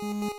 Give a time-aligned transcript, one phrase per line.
[0.00, 0.30] Hallo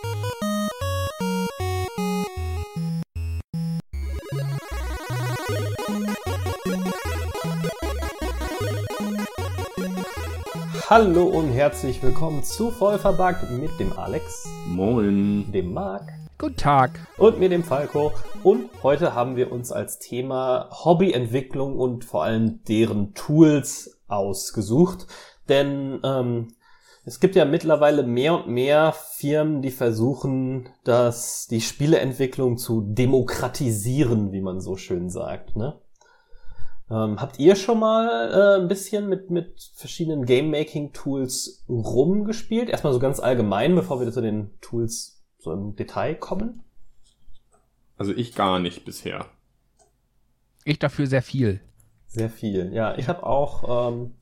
[11.26, 15.52] und herzlich willkommen zu Vollverbuggt mit dem Alex, Moin.
[15.52, 16.08] dem Marc
[16.38, 16.98] Guten Tag.
[17.16, 18.10] und mir dem Falco.
[18.42, 25.06] Und heute haben wir uns als Thema Hobbyentwicklung und vor allem deren Tools ausgesucht.
[25.48, 26.48] Denn ähm,
[27.04, 34.32] es gibt ja mittlerweile mehr und mehr Firmen, die versuchen, dass die Spieleentwicklung zu demokratisieren,
[34.32, 35.56] wie man so schön sagt.
[35.56, 35.80] Ne?
[36.90, 42.68] Ähm, habt ihr schon mal äh, ein bisschen mit, mit verschiedenen Game-Making-Tools rumgespielt?
[42.68, 46.62] Erstmal so ganz allgemein, bevor wir zu den Tools so im Detail kommen.
[47.96, 49.26] Also ich gar nicht bisher.
[50.64, 51.60] Ich dafür sehr viel.
[52.06, 52.72] Sehr viel.
[52.72, 54.14] Ja, ich habe auch ähm,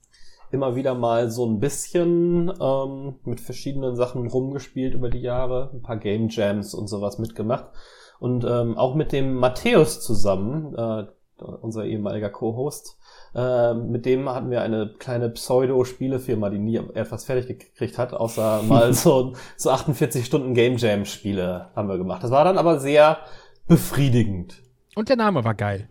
[0.51, 5.83] immer wieder mal so ein bisschen ähm, mit verschiedenen Sachen rumgespielt über die Jahre, ein
[5.83, 7.67] paar Game Jams und sowas mitgemacht.
[8.19, 11.07] Und ähm, auch mit dem Matthäus zusammen, äh,
[11.63, 12.99] unser ehemaliger Co-Host,
[13.35, 18.63] äh, mit dem hatten wir eine kleine Pseudo-Spielefirma, die nie etwas fertig gekriegt hat, außer
[18.69, 22.23] mal so, so 48 Stunden Game Jam-Spiele haben wir gemacht.
[22.23, 23.19] Das war dann aber sehr
[23.69, 24.63] befriedigend.
[24.97, 25.89] Und der Name war geil.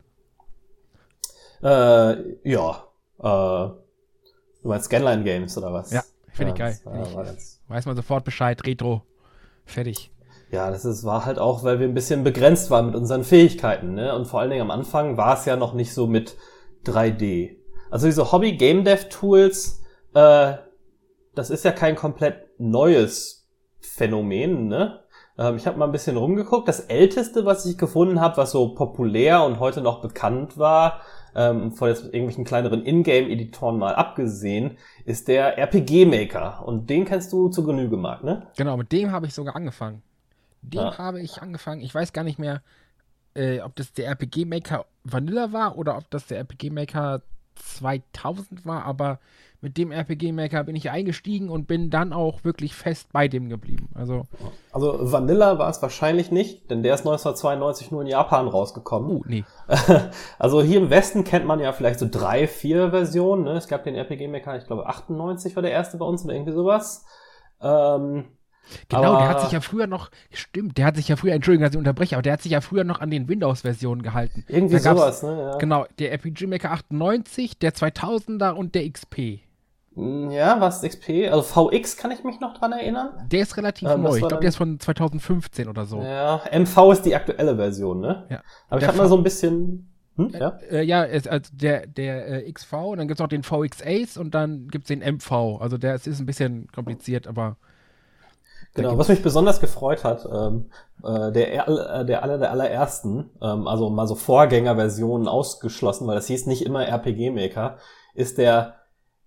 [1.63, 2.83] Äh, ja.
[3.21, 3.69] Äh,
[4.61, 5.91] du meinst Scanline Games oder was?
[5.91, 6.77] Ja, finde ich geil.
[6.83, 8.65] das ich- war ganz- Weiß man sofort Bescheid.
[8.65, 9.03] Retro.
[9.65, 10.11] Fertig.
[10.51, 13.93] Ja, das ist, war halt auch, weil wir ein bisschen begrenzt waren mit unseren Fähigkeiten,
[13.93, 14.15] ne?
[14.15, 16.35] Und vor allen Dingen am Anfang war es ja noch nicht so mit
[16.85, 17.57] 3D.
[17.91, 19.81] Also diese Hobby Game Dev Tools,
[20.15, 20.53] äh,
[21.35, 23.47] das ist ja kein komplett neues
[23.79, 24.98] Phänomen, ne?
[25.39, 26.67] Ähm, ich habe mal ein bisschen rumgeguckt.
[26.67, 30.99] Das älteste, was ich gefunden habe, was so populär und heute noch bekannt war,
[31.33, 36.63] ähm, von jetzt irgendwelchen kleineren Ingame-Editoren mal abgesehen, ist der RPG Maker.
[36.65, 38.47] Und den kennst du zu Genüge, Marc, ne?
[38.57, 40.01] Genau, mit dem habe ich sogar angefangen.
[40.61, 40.97] Dem Ja.
[40.97, 41.81] habe ich angefangen.
[41.81, 42.61] Ich weiß gar nicht mehr,
[43.33, 47.21] äh, ob das der RPG Maker Vanilla war oder ob das der RPG Maker
[47.55, 49.19] 2000 war, aber
[49.61, 53.49] mit dem RPG Maker bin ich eingestiegen und bin dann auch wirklich fest bei dem
[53.49, 53.89] geblieben.
[53.93, 54.23] Also,
[54.71, 59.11] Also Vanilla war es wahrscheinlich nicht, denn der ist 1992 nur in Japan rausgekommen.
[59.11, 59.43] uh, nee.
[60.39, 63.43] Also hier im Westen kennt man ja vielleicht so drei, vier Versionen.
[63.43, 63.51] Ne?
[63.51, 66.53] Es gab den RPG Maker, ich glaube 98 war der erste bei uns oder irgendwie
[66.53, 67.05] sowas.
[67.61, 68.25] Ähm,
[68.87, 71.63] Genau, der aber- hat sich ja früher noch, stimmt, der hat sich ja früher, Entschuldigung,
[71.65, 74.45] dass ich unterbreche, aber der hat sich ja früher noch an den Windows-Versionen gehalten.
[74.47, 75.41] Irgendwie sowas, ne?
[75.41, 75.57] Ja.
[75.57, 79.39] Genau, der RPG Maker 98, der 2000er und der XP.
[79.99, 81.29] Mm, ja, was XP?
[81.31, 83.09] Also VX kann ich mich noch dran erinnern.
[83.31, 84.15] Der ist relativ Ähm, neu.
[84.15, 86.01] Ich glaube, der ist von 2015 oder so.
[86.01, 88.25] Ja, MV ist die aktuelle Version, ne?
[88.29, 88.41] Ja.
[88.69, 89.85] Aber ich habe mal so ein bisschen.
[90.15, 90.29] Hm?
[90.37, 90.57] Ja?
[90.69, 93.81] Äh, ja, es, also der, der äh, XV und dann gibt es noch den VX
[93.85, 95.59] Ace und dann gibt es den MV.
[95.61, 97.57] Also der es ist ein bisschen kompliziert, aber
[98.75, 100.69] Genau, was mich besonders gefreut hat, ähm,
[101.03, 106.15] äh, der, er- äh, der aller der allerersten, ähm, also mal so Vorgängerversionen ausgeschlossen, weil
[106.15, 107.77] das hieß nicht immer RPG Maker,
[108.13, 108.75] ist der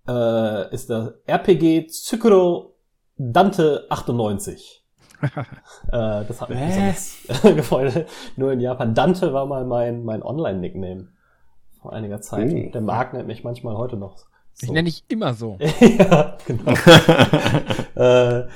[0.07, 2.75] äh, ist der RPG Tsukuro
[3.17, 4.83] Dante 98.
[5.21, 5.29] äh,
[5.91, 7.17] das hat mich besonders
[7.55, 8.05] gefreut.
[8.35, 8.93] Nur in Japan.
[8.93, 11.07] Dante war mal mein mein Online-Nickname
[11.81, 12.51] vor einiger Zeit.
[12.51, 12.71] Oh.
[12.71, 14.17] Der Marc nennt mich manchmal heute noch.
[14.59, 14.73] ich so.
[14.73, 15.57] nenne dich immer so.
[15.79, 16.71] ja, genau.
[17.95, 18.47] äh,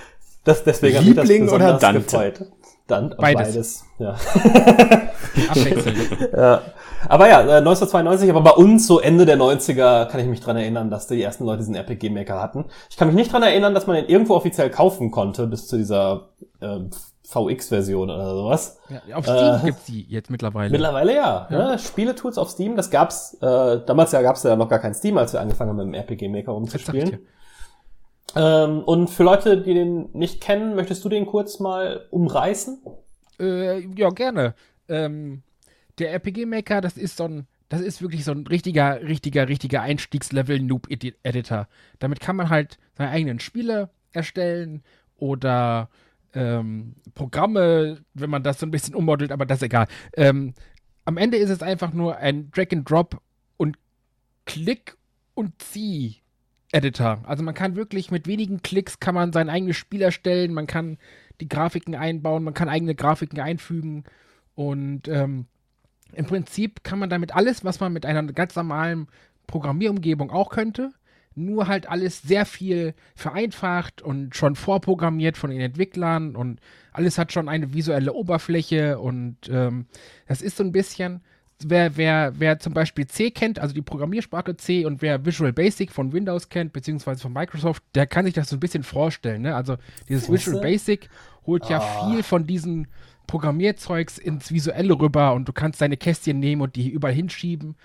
[0.44, 2.02] das, deswegen hat mich das Liebling oder Dante?
[2.02, 2.46] gefreut.
[2.88, 3.86] Dann, Beides.
[4.00, 4.12] Ja.
[5.50, 6.32] Abwechselnd.
[6.34, 6.62] ja.
[7.10, 10.58] Aber ja, äh, 1992, aber bei uns so Ende der 90er kann ich mich dran
[10.58, 12.66] erinnern, dass die ersten Leute diesen RPG-Maker hatten.
[12.90, 15.78] Ich kann mich nicht dran erinnern, dass man den irgendwo offiziell kaufen konnte, bis zu
[15.78, 16.30] dieser
[16.62, 16.80] äh,
[17.24, 18.80] VX-Version oder sowas.
[18.90, 20.72] Ja, auf Steam Äh, gibt's die jetzt mittlerweile.
[20.72, 21.48] Mittlerweile ja.
[21.50, 21.72] Ja.
[21.72, 21.80] Ne?
[21.80, 25.34] Spiele-Tools auf Steam, das gab's, äh, damals ja gab's ja noch gar kein Steam, als
[25.34, 27.20] wir angefangen haben, mit dem sag ich rumzuspielen.
[28.38, 32.80] Ähm, und für Leute, die den nicht kennen, möchtest du den kurz mal umreißen?
[33.40, 34.54] Äh, ja, gerne.
[34.88, 35.42] Ähm,
[35.98, 39.82] der RPG Maker, das ist so ein, das ist wirklich so ein richtiger, richtiger, richtiger
[39.82, 41.68] Einstiegslevel-Noob-Editor.
[42.00, 44.84] Damit kann man halt seine eigenen Spiele erstellen
[45.18, 45.90] oder
[46.34, 49.88] ähm, Programme, wenn man das so ein bisschen ummodelt, aber das ist egal.
[50.16, 50.54] Ähm,
[51.06, 53.20] am Ende ist es einfach nur ein Drag-and-Drop
[53.58, 53.78] und
[54.46, 54.96] Klick
[55.34, 56.22] und Zieh.
[56.72, 57.20] Editor.
[57.24, 60.98] Also man kann wirklich mit wenigen Klicks kann man sein eigenes Spiel erstellen, man kann
[61.40, 64.04] die Grafiken einbauen, man kann eigene Grafiken einfügen
[64.56, 65.46] und ähm,
[66.14, 69.08] im Prinzip kann man damit alles, was man mit einer ganz normalen
[69.46, 70.92] Programmierumgebung auch könnte,
[71.36, 76.60] nur halt alles sehr viel vereinfacht und schon vorprogrammiert von den Entwicklern und
[76.92, 79.86] alles hat schon eine visuelle Oberfläche und ähm,
[80.28, 81.22] das ist so ein bisschen,
[81.66, 85.92] wer, wer, wer zum Beispiel C kennt, also die Programmiersprache C und wer Visual Basic
[85.92, 89.42] von Windows kennt, beziehungsweise von Microsoft, der kann sich das so ein bisschen vorstellen.
[89.44, 89.56] Ne?
[89.56, 89.78] Also
[90.08, 90.32] dieses?
[90.32, 91.10] Visual Basic
[91.46, 92.10] holt ja Ah.
[92.10, 92.88] viel von diesen
[93.28, 97.76] Programmierzeugs ins Visuelle rüber und du kannst deine Kästchen nehmen und die überall hinschieben.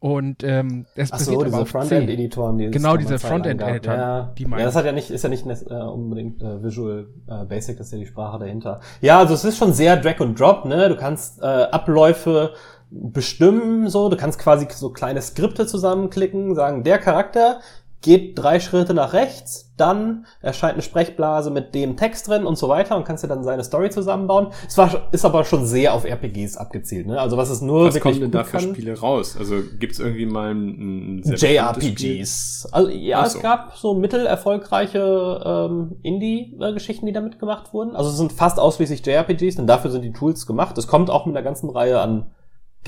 [0.00, 1.66] Und ähm, das Ach so, diese.
[1.66, 3.98] Frontend-Editoren, die Genau, diese eine Zeit lang Frontend-Editor, gab.
[3.98, 7.44] Ja, die ja, das hat ja nicht, ist ja nicht äh, unbedingt äh, Visual äh,
[7.46, 8.80] Basic, das ist ja die Sprache dahinter.
[9.00, 10.88] Ja, also es ist schon sehr Drag and Drop, ne?
[10.88, 12.54] Du kannst äh, Abläufe
[12.90, 17.60] bestimmen, so, du kannst quasi so kleine Skripte zusammenklicken, sagen, der Charakter
[18.00, 22.68] geht drei Schritte nach rechts, dann erscheint eine Sprechblase mit dem Text drin und so
[22.68, 24.48] weiter und kannst dir dann seine Story zusammenbauen.
[24.68, 27.20] Es war, ist aber schon sehr auf RPGs abgezielt, ne?
[27.20, 29.36] Also was es nur Was wirklich kommt denn da für kann- Spiele raus?
[29.36, 31.22] Also gibt's irgendwie mal ein, ein?
[31.24, 32.68] JRPGs.
[32.70, 33.40] Also, ja, Ach es so.
[33.40, 37.96] gab so mittelerfolgreiche ähm, Indie-Geschichten, die damit gemacht wurden.
[37.96, 40.78] Also es sind fast ausschließlich JRPGs, denn dafür sind die Tools gemacht.
[40.78, 42.30] Es kommt auch mit einer ganzen Reihe an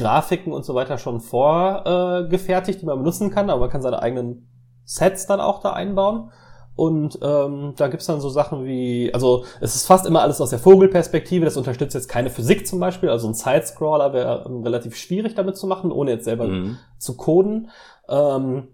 [0.01, 4.03] Grafiken und so weiter schon vorgefertigt, äh, die man benutzen kann, aber man kann seine
[4.03, 4.49] eigenen
[4.85, 6.31] Sets dann auch da einbauen.
[6.77, 10.51] Und ähm, da gibt's dann so Sachen wie, also es ist fast immer alles aus
[10.51, 14.97] der Vogelperspektive, das unterstützt jetzt keine Physik zum Beispiel, also ein Sidescroller wäre ähm, relativ
[14.97, 16.79] schwierig damit zu machen, ohne jetzt selber Mhm.
[16.97, 17.71] zu coden.
[18.09, 18.69] Ähm,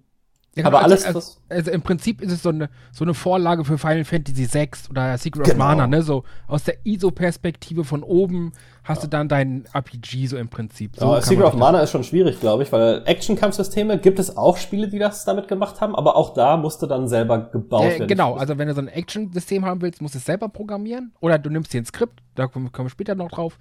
[0.56, 1.20] Ja, aber alles, also,
[1.50, 5.18] also im Prinzip ist es so eine, so eine Vorlage für Final Fantasy VI oder
[5.18, 5.52] Secret Genau.
[5.54, 6.00] of Mana, ne?
[6.02, 10.96] So aus der ISO-Perspektive von oben hast du dann dein RPG so im Prinzip.
[10.96, 14.56] So ja, Secret of Mana ist schon schwierig, glaube ich, weil Action-Kampfsysteme gibt es auch
[14.56, 18.08] Spiele, die das damit gemacht haben, aber auch da musste dann selber gebaut Äh, werden.
[18.08, 21.12] genau, also wenn du so ein Action-System haben willst, musst du es selber programmieren.
[21.20, 23.58] Oder du nimmst dir ein Skript, da kommen wir später noch drauf.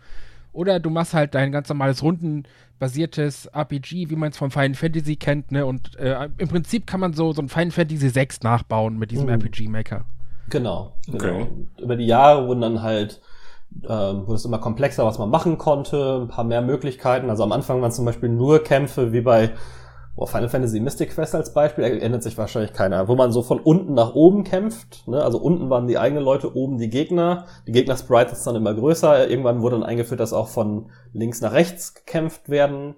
[0.56, 5.16] Oder du machst halt dein ganz normales rundenbasiertes RPG, wie man es vom Final Fantasy
[5.18, 5.66] kennt, ne?
[5.66, 9.26] Und äh, im Prinzip kann man so, so ein Final Fantasy 6 nachbauen mit diesem
[9.26, 9.34] Mhm.
[9.34, 10.06] RPG-Maker.
[10.50, 11.16] Genau, genau.
[11.18, 11.42] Okay.
[11.42, 13.20] Und Über die Jahre wurden dann halt,
[13.84, 17.30] ähm, wurde es immer komplexer, was man machen konnte, ein paar mehr Möglichkeiten.
[17.30, 19.52] Also am Anfang waren zum Beispiel nur Kämpfe wie bei
[20.16, 23.60] oh, Final Fantasy Mystic Quest als Beispiel, erinnert sich wahrscheinlich keiner, wo man so von
[23.60, 25.08] unten nach oben kämpft.
[25.08, 25.22] Ne?
[25.22, 27.46] Also unten waren die eigenen Leute, oben die Gegner.
[27.68, 29.30] Die Gegner-Sprites ist dann immer größer.
[29.30, 32.96] Irgendwann wurde dann eingeführt, dass auch von links nach rechts gekämpft werden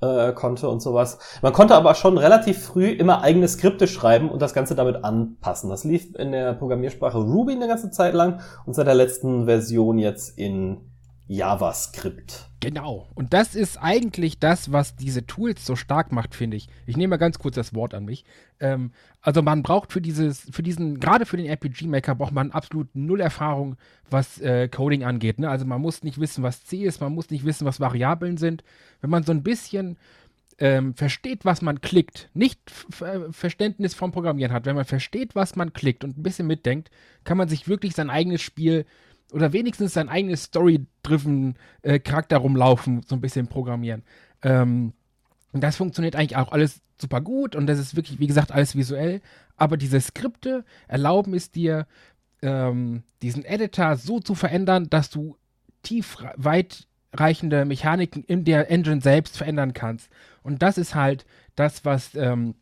[0.00, 1.18] äh, konnte und sowas.
[1.42, 5.70] Man konnte aber schon relativ früh immer eigene Skripte schreiben und das Ganze damit anpassen.
[5.70, 9.98] Das lief in der Programmiersprache Ruby eine ganze Zeit lang und seit der letzten Version
[9.98, 10.93] jetzt in
[11.26, 12.50] JavaScript.
[12.60, 13.08] Genau.
[13.14, 16.68] Und das ist eigentlich das, was diese Tools so stark macht, finde ich.
[16.86, 18.24] Ich nehme mal ganz kurz das Wort an mich.
[18.60, 22.94] Ähm, also man braucht für dieses, für diesen, gerade für den RPG-Maker braucht man absolut
[22.94, 23.76] null Erfahrung,
[24.10, 25.38] was äh, Coding angeht.
[25.38, 25.48] Ne?
[25.48, 28.62] Also man muss nicht wissen, was C ist, man muss nicht wissen, was Variablen sind.
[29.00, 29.96] Wenn man so ein bisschen
[30.58, 32.60] ähm, versteht, was man klickt, nicht
[32.90, 36.90] F- Verständnis vom Programmieren hat, wenn man versteht, was man klickt und ein bisschen mitdenkt,
[37.24, 38.86] kann man sich wirklich sein eigenes Spiel
[39.32, 44.02] oder wenigstens sein eigenes Story-driven äh, Charakter rumlaufen, so ein bisschen programmieren.
[44.42, 44.92] Ähm,
[45.52, 48.76] und das funktioniert eigentlich auch alles super gut und das ist wirklich, wie gesagt, alles
[48.76, 49.20] visuell.
[49.56, 51.86] Aber diese Skripte erlauben es dir,
[52.42, 55.36] ähm, diesen Editor so zu verändern, dass du
[55.82, 60.10] tief weitreichende Mechaniken in der Engine selbst verändern kannst.
[60.42, 61.24] Und das ist halt
[61.54, 62.54] das, was ähm,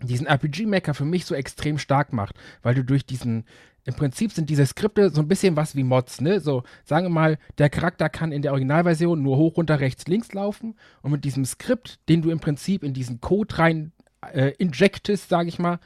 [0.00, 3.44] diesen RPG-Maker für mich so extrem stark macht, weil du durch diesen,
[3.84, 6.40] im Prinzip sind diese Skripte so ein bisschen was wie Mods, ne?
[6.40, 10.32] So, sagen wir mal, der Charakter kann in der Originalversion nur hoch, runter, rechts, links
[10.32, 13.92] laufen und mit diesem Skript, den du im Prinzip in diesen Code rein
[14.32, 15.80] äh, injectest, sage ich mal,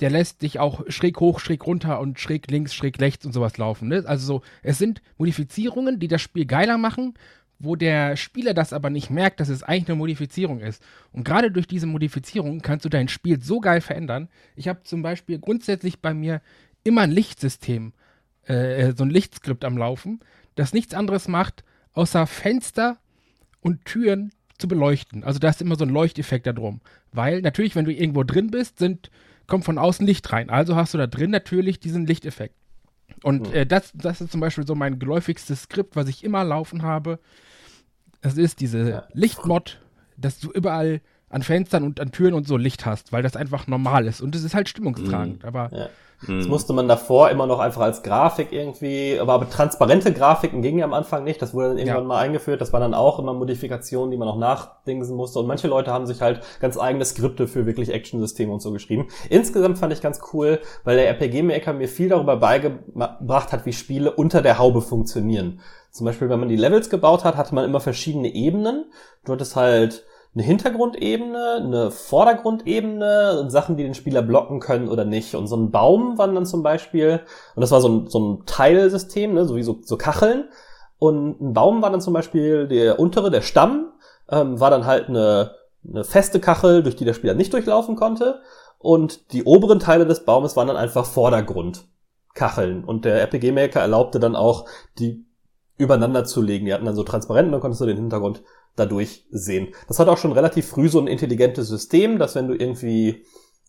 [0.00, 3.58] der lässt dich auch schräg hoch, schräg runter und schräg links, schräg rechts und sowas
[3.58, 3.88] laufen.
[3.88, 4.02] Ne?
[4.06, 7.14] Also so, es sind Modifizierungen, die das Spiel geiler machen,
[7.60, 10.82] wo der Spieler das aber nicht merkt, dass es eigentlich eine Modifizierung ist.
[11.12, 14.28] Und gerade durch diese Modifizierung kannst du dein Spiel so geil verändern.
[14.56, 16.40] Ich habe zum Beispiel grundsätzlich bei mir
[16.84, 17.92] immer ein Lichtsystem,
[18.44, 20.20] äh, so ein Lichtskript am Laufen,
[20.54, 21.64] das nichts anderes macht,
[21.94, 22.98] außer Fenster
[23.60, 25.24] und Türen zu beleuchten.
[25.24, 26.80] Also da ist immer so ein Leuchteffekt da drum.
[27.12, 29.10] Weil natürlich, wenn du irgendwo drin bist, sind,
[29.46, 30.50] kommt von außen Licht rein.
[30.50, 32.54] Also hast du da drin natürlich diesen Lichteffekt.
[33.22, 33.54] Und Hm.
[33.54, 37.18] äh, das, das ist zum Beispiel so mein geläufigstes Skript, was ich immer laufen habe.
[38.20, 39.06] Es ist diese.
[39.12, 39.80] Lichtmod,
[40.16, 41.00] dass du überall
[41.34, 44.20] an Fenstern und an Türen und so Licht hast, weil das einfach normal ist.
[44.20, 45.44] Und es ist halt stimmungstragend.
[45.44, 45.88] Aber Ja.
[46.26, 46.38] Mhm.
[46.38, 50.78] Das musste man davor immer noch einfach als Grafik irgendwie, aber, aber transparente Grafiken gingen
[50.78, 51.42] ja am Anfang nicht.
[51.42, 52.08] Das wurde dann irgendwann Ja.
[52.08, 52.60] mal eingeführt.
[52.60, 55.40] Das waren dann auch immer Modifikationen, die man noch nachdingsen musste.
[55.40, 59.08] Und manche Leute haben sich halt ganz eigene Skripte für wirklich Action-Systeme und so geschrieben.
[59.28, 64.12] Insgesamt fand ich ganz cool, weil der RPG-Maker mir viel darüber beigebracht hat, wie Spiele
[64.12, 65.60] unter der Haube funktionieren.
[65.90, 68.86] Zum Beispiel, wenn man die Levels gebaut hat, hatte man immer verschiedene Ebenen.
[69.24, 75.04] Du hattest halt eine Hintergrundebene, eine Vordergrundebene und Sachen, die den Spieler blocken können oder
[75.04, 75.34] nicht.
[75.34, 77.20] Und so ein Baum waren dann zum Beispiel,
[77.54, 80.48] und das war so ein, so ein Teilsystem, ne, so wie so, so Kacheln.
[80.98, 83.92] Und ein Baum war dann zum Beispiel der untere, der Stamm,
[84.28, 85.52] ähm, war dann halt eine,
[85.88, 88.40] eine feste Kachel, durch die der Spieler nicht durchlaufen konnte.
[88.78, 91.86] Und die oberen Teile des Baumes waren dann einfach Vordergrund.
[92.34, 92.84] Kacheln.
[92.84, 94.66] Und der RPG Maker erlaubte dann auch,
[94.98, 95.24] die
[95.76, 96.66] übereinander zu legen.
[96.66, 98.42] Die hatten dann so Transparenten, dann konntest du den Hintergrund
[98.76, 99.68] dadurch sehen.
[99.88, 103.24] Das hat auch schon relativ früh so ein intelligentes System, dass wenn du irgendwie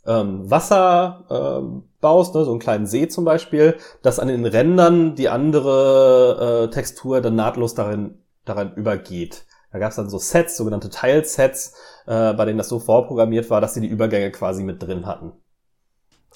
[0.05, 5.15] ähm, Wasser ähm, baust, ne, so einen kleinen See zum Beispiel, dass an den Rändern
[5.15, 9.45] die andere äh, Textur dann nahtlos darin, darin übergeht.
[9.71, 11.73] Da gab es dann so Sets, sogenannte Teilsets,
[12.05, 15.33] äh, bei denen das so vorprogrammiert war, dass sie die Übergänge quasi mit drin hatten.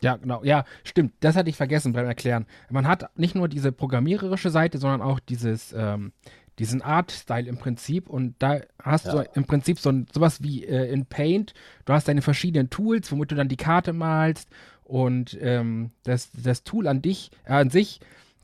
[0.01, 0.44] Ja, genau.
[0.44, 1.13] Ja, stimmt.
[1.20, 2.46] Das hatte ich vergessen beim Erklären.
[2.70, 6.13] Man hat nicht nur diese programmiererische Seite, sondern auch dieses, ähm,
[6.58, 8.10] diesen Art-Style im Prinzip.
[8.10, 9.24] Und da hast ja.
[9.24, 11.53] du im Prinzip so ein, sowas wie äh, in Paint.
[11.86, 14.50] Du hast deine verschiedenen Tools, womit du dann die Karte malst.
[14.84, 18.00] Und ähm, das, das Tool an dich, äh, an sich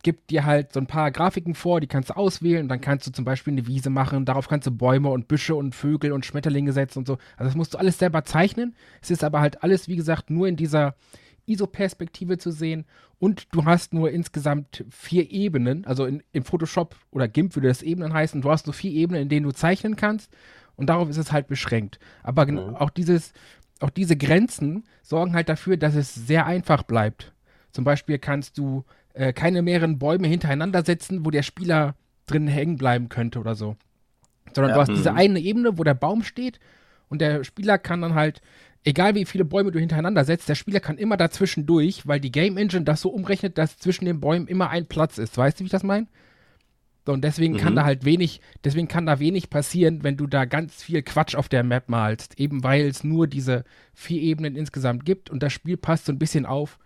[0.05, 3.07] gibt dir halt so ein paar Grafiken vor, die kannst du auswählen und dann kannst
[3.07, 6.27] du zum Beispiel eine Wiese machen, darauf kannst du Bäume und Büsche und Vögel und
[6.27, 7.13] Schmetterlinge setzen und so.
[7.37, 8.75] Also das musst du alles selber zeichnen.
[9.01, 10.93] Es ist aber halt alles, wie gesagt, nur in dieser
[11.47, 12.85] ISO-Perspektive zu sehen
[13.19, 17.81] und du hast nur insgesamt vier Ebenen, also in, in Photoshop oder GIMP würde das
[17.81, 20.31] Ebenen heißen, du hast nur vier Ebenen, in denen du zeichnen kannst
[20.75, 21.99] und darauf ist es halt beschränkt.
[22.23, 22.75] Aber mhm.
[22.75, 23.33] auch dieses,
[23.79, 27.33] auch diese Grenzen sorgen halt dafür, dass es sehr einfach bleibt.
[27.71, 32.77] Zum Beispiel kannst du äh, keine mehreren Bäume hintereinander setzen, wo der Spieler drin hängen
[32.77, 33.75] bleiben könnte oder so.
[34.53, 34.95] Sondern ja, du hast mh.
[34.95, 36.59] diese eine Ebene, wo der Baum steht
[37.09, 38.41] und der Spieler kann dann halt
[38.85, 42.31] egal wie viele Bäume du hintereinander setzt, der Spieler kann immer dazwischen durch, weil die
[42.31, 45.37] Game Engine das so umrechnet, dass zwischen den Bäumen immer ein Platz ist.
[45.37, 46.07] Weißt du, wie ich das meine?
[47.05, 47.57] So, und deswegen mhm.
[47.57, 51.35] kann da halt wenig, deswegen kann da wenig passieren, wenn du da ganz viel Quatsch
[51.35, 52.39] auf der Map malst.
[52.39, 53.63] Eben weil es nur diese
[53.93, 56.79] vier Ebenen insgesamt gibt und das Spiel passt so ein bisschen auf,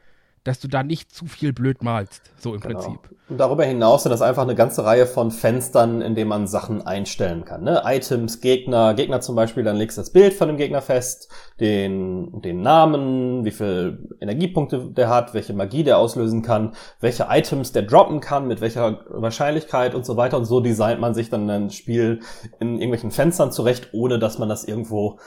[0.43, 2.79] dass du da nicht zu viel blöd malst, so im genau.
[2.79, 2.99] Prinzip.
[3.29, 6.81] Und darüber hinaus sind das einfach eine ganze Reihe von Fenstern, in denen man Sachen
[6.81, 7.63] einstellen kann.
[7.63, 7.83] Ne?
[7.85, 11.29] Items, Gegner, Gegner zum Beispiel, dann legst du das Bild von dem Gegner fest,
[11.59, 17.71] den, den Namen, wie viel Energiepunkte der hat, welche Magie der auslösen kann, welche Items
[17.71, 20.37] der droppen kann, mit welcher Wahrscheinlichkeit und so weiter.
[20.37, 22.21] Und so designt man sich dann ein Spiel
[22.59, 25.19] in irgendwelchen Fenstern zurecht, ohne dass man das irgendwo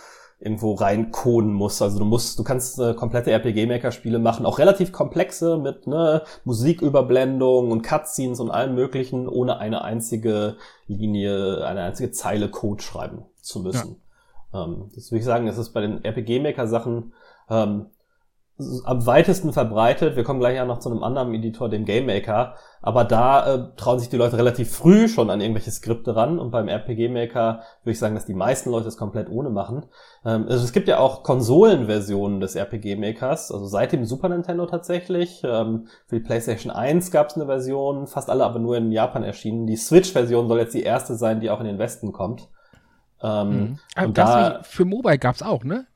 [0.43, 1.81] irgendwo reincoden muss.
[1.81, 7.71] Also du musst, du kannst äh, komplette RPG-Maker-Spiele machen, auch relativ komplexe mit ne, Musiküberblendung
[7.71, 10.57] und Cutscenes und allem möglichen, ohne eine einzige
[10.89, 14.03] Linie, eine einzige Zeile Code schreiben zu müssen.
[14.53, 14.65] Ja.
[14.65, 17.13] Ähm, das würde ich sagen, es ist bei den RPG-Maker-Sachen
[17.49, 17.87] ähm,
[18.85, 20.15] am weitesten verbreitet.
[20.15, 22.55] Wir kommen gleich ja noch zu einem anderen Editor, dem Game Maker.
[22.81, 26.39] Aber da äh, trauen sich die Leute relativ früh schon an irgendwelche Skripte ran.
[26.39, 29.87] Und beim RPG Maker würde ich sagen, dass die meisten Leute es komplett ohne machen.
[30.25, 33.51] Ähm, also es gibt ja auch Konsolenversionen des RPG Makers.
[33.51, 35.43] Also seit dem Super Nintendo tatsächlich.
[35.45, 39.23] Ähm, für die PlayStation 1 gab es eine Version, fast alle aber nur in Japan
[39.23, 39.67] erschienen.
[39.67, 42.49] Die Switch-Version soll jetzt die erste sein, die auch in den Westen kommt.
[43.23, 44.05] Ähm, mhm.
[44.05, 45.87] Und da, für Mobile gab's auch, ne?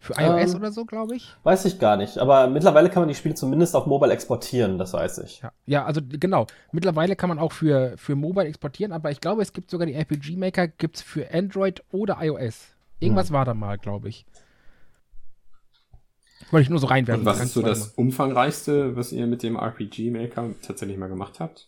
[0.00, 1.34] Für iOS ähm, oder so, glaube ich?
[1.42, 2.18] Weiß ich gar nicht.
[2.18, 5.40] Aber mittlerweile kann man die Spiele zumindest auf Mobile exportieren, das weiß ich.
[5.40, 6.46] Ja, ja also genau.
[6.70, 9.94] Mittlerweile kann man auch für, für Mobile exportieren, aber ich glaube, es gibt sogar die
[9.94, 12.68] RPG Maker, gibt's für Android oder iOS.
[13.00, 13.34] Irgendwas hm.
[13.34, 14.24] war da mal, glaube ich.
[16.50, 17.22] Wollte ich nur so reinwerfen.
[17.22, 21.40] Und was ist so das umfangreichste, was ihr mit dem RPG Maker tatsächlich mal gemacht
[21.40, 21.66] habt?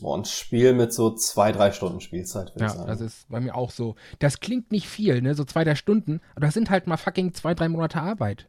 [0.00, 2.88] Boah, ein Spiel mit so zwei, drei Stunden Spielzeit, würde ja, ich sagen.
[2.88, 3.94] das ist bei mir auch so.
[4.18, 7.34] Das klingt nicht viel, ne, so zwei, drei Stunden, aber das sind halt mal fucking
[7.34, 8.48] zwei, drei Monate Arbeit.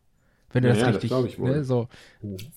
[0.55, 1.49] Wenn du ja, das ja, richtig, das ich wohl.
[1.49, 1.89] Ne, so.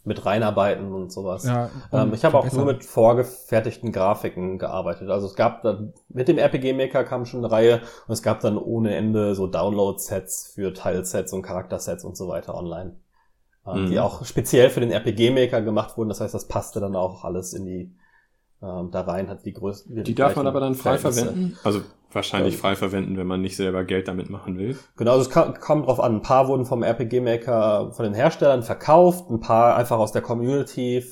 [0.05, 1.45] Mit Reinarbeiten und sowas.
[1.45, 5.11] Ja, ähm, ich habe auch nur mit vorgefertigten Grafiken gearbeitet.
[5.11, 8.39] Also es gab dann, mit dem RPG Maker kam schon eine Reihe und es gab
[8.39, 12.95] dann ohne Ende so Download-Sets für Teilsets und Charaktersets und so weiter online.
[13.67, 13.91] Ähm, mhm.
[13.91, 16.09] Die auch speziell für den RPG Maker gemacht wurden.
[16.09, 17.97] Das heißt, das passte dann auch alles in die
[18.63, 20.03] ähm, da rein hat die größten.
[20.03, 21.57] Die darf man aber dann frei verwenden?
[21.63, 24.77] Also wahrscheinlich frei verwenden, wenn man nicht selber Geld damit machen will.
[24.97, 26.17] Genau, also es kommt drauf an.
[26.17, 30.23] Ein paar wurden vom RPG Maker von den Herstellern verkauft, ein paar einfach aus der
[30.23, 31.05] Community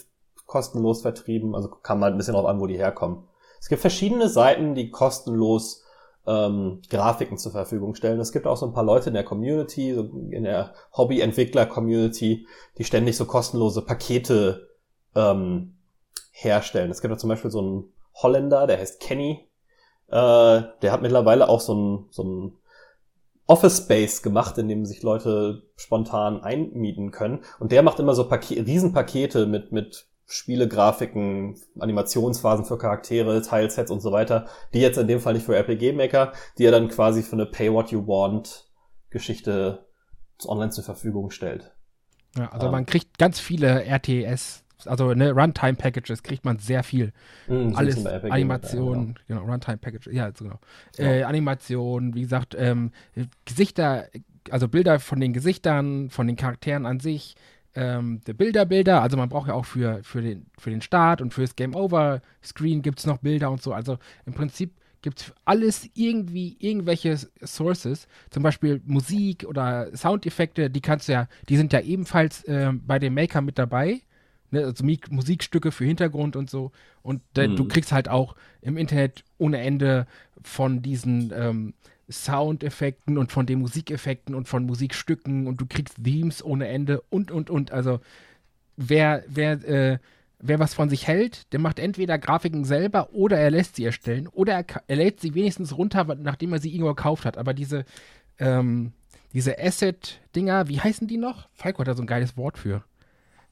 [0.46, 1.54] kostenlos vertrieben.
[1.54, 3.24] Also kam halt ein bisschen drauf an, wo die herkommen.
[3.60, 5.84] Es gibt verschiedene Seiten, die kostenlos
[6.26, 8.18] ähm, Grafiken zur Verfügung stellen.
[8.18, 12.46] Es gibt auch so ein paar Leute in der Community, so in der Hobby-Entwickler-Community,
[12.78, 14.68] die ständig so kostenlose Pakete
[15.14, 15.75] ähm,
[16.32, 16.90] herstellen.
[16.90, 19.48] Es gibt ja zum Beispiel so einen Holländer, der heißt Kenny.
[20.08, 22.58] Äh, der hat mittlerweile auch so ein, so ein
[23.46, 27.40] Office Space gemacht, in dem sich Leute spontan einmieten können.
[27.58, 34.00] Und der macht immer so Paket, Riesenpakete mit, mit Spielegrafiken, Animationsphasen für Charaktere, Teilsets und
[34.00, 37.22] so weiter, die jetzt in dem Fall nicht für RPG Maker, die er dann quasi
[37.22, 38.68] für eine Pay What You Want
[39.10, 39.86] Geschichte
[40.44, 41.72] online zur Verfügung stellt.
[42.36, 47.12] Ja, also um, man kriegt ganz viele RTS also ne, Runtime-Packages kriegt man sehr viel.
[47.48, 49.40] Mm, Alles Animation, ja, genau.
[49.40, 50.58] genau, Runtime-Packages, ja, genau.
[50.98, 51.04] Ja.
[51.04, 52.92] Äh, Animation, wie gesagt, ähm,
[53.44, 54.08] Gesichter,
[54.50, 57.36] also Bilder von den Gesichtern, von den Charakteren an sich,
[57.74, 61.34] ähm, der Bilderbilder, also man braucht ja auch für, für, den, für den Start und
[61.34, 63.72] fürs Game Over Screen gibt es noch Bilder und so.
[63.72, 70.80] Also im Prinzip gibt es alles irgendwie, irgendwelche Sources, zum Beispiel Musik oder Soundeffekte, die
[70.80, 74.00] kannst du ja, die sind ja ebenfalls äh, bei dem Maker mit dabei.
[74.50, 76.72] Ne, also Musikstücke für Hintergrund und so.
[77.02, 77.56] Und äh, mhm.
[77.56, 80.06] du kriegst halt auch im Internet ohne Ende
[80.42, 81.74] von diesen ähm,
[82.08, 87.30] Soundeffekten und von den Musikeffekten und von Musikstücken und du kriegst Themes ohne Ende und
[87.30, 87.72] und und.
[87.72, 88.00] Also
[88.76, 89.98] wer, wer, äh,
[90.38, 94.28] wer was von sich hält, der macht entweder Grafiken selber oder er lässt sie erstellen
[94.28, 97.38] oder er, er lädt sie wenigstens runter, nachdem er sie irgendwo gekauft hat.
[97.38, 97.84] Aber diese,
[98.38, 98.92] ähm,
[99.32, 101.48] diese Asset-Dinger, wie heißen die noch?
[101.54, 102.84] Falco hat da so ein geiles Wort für.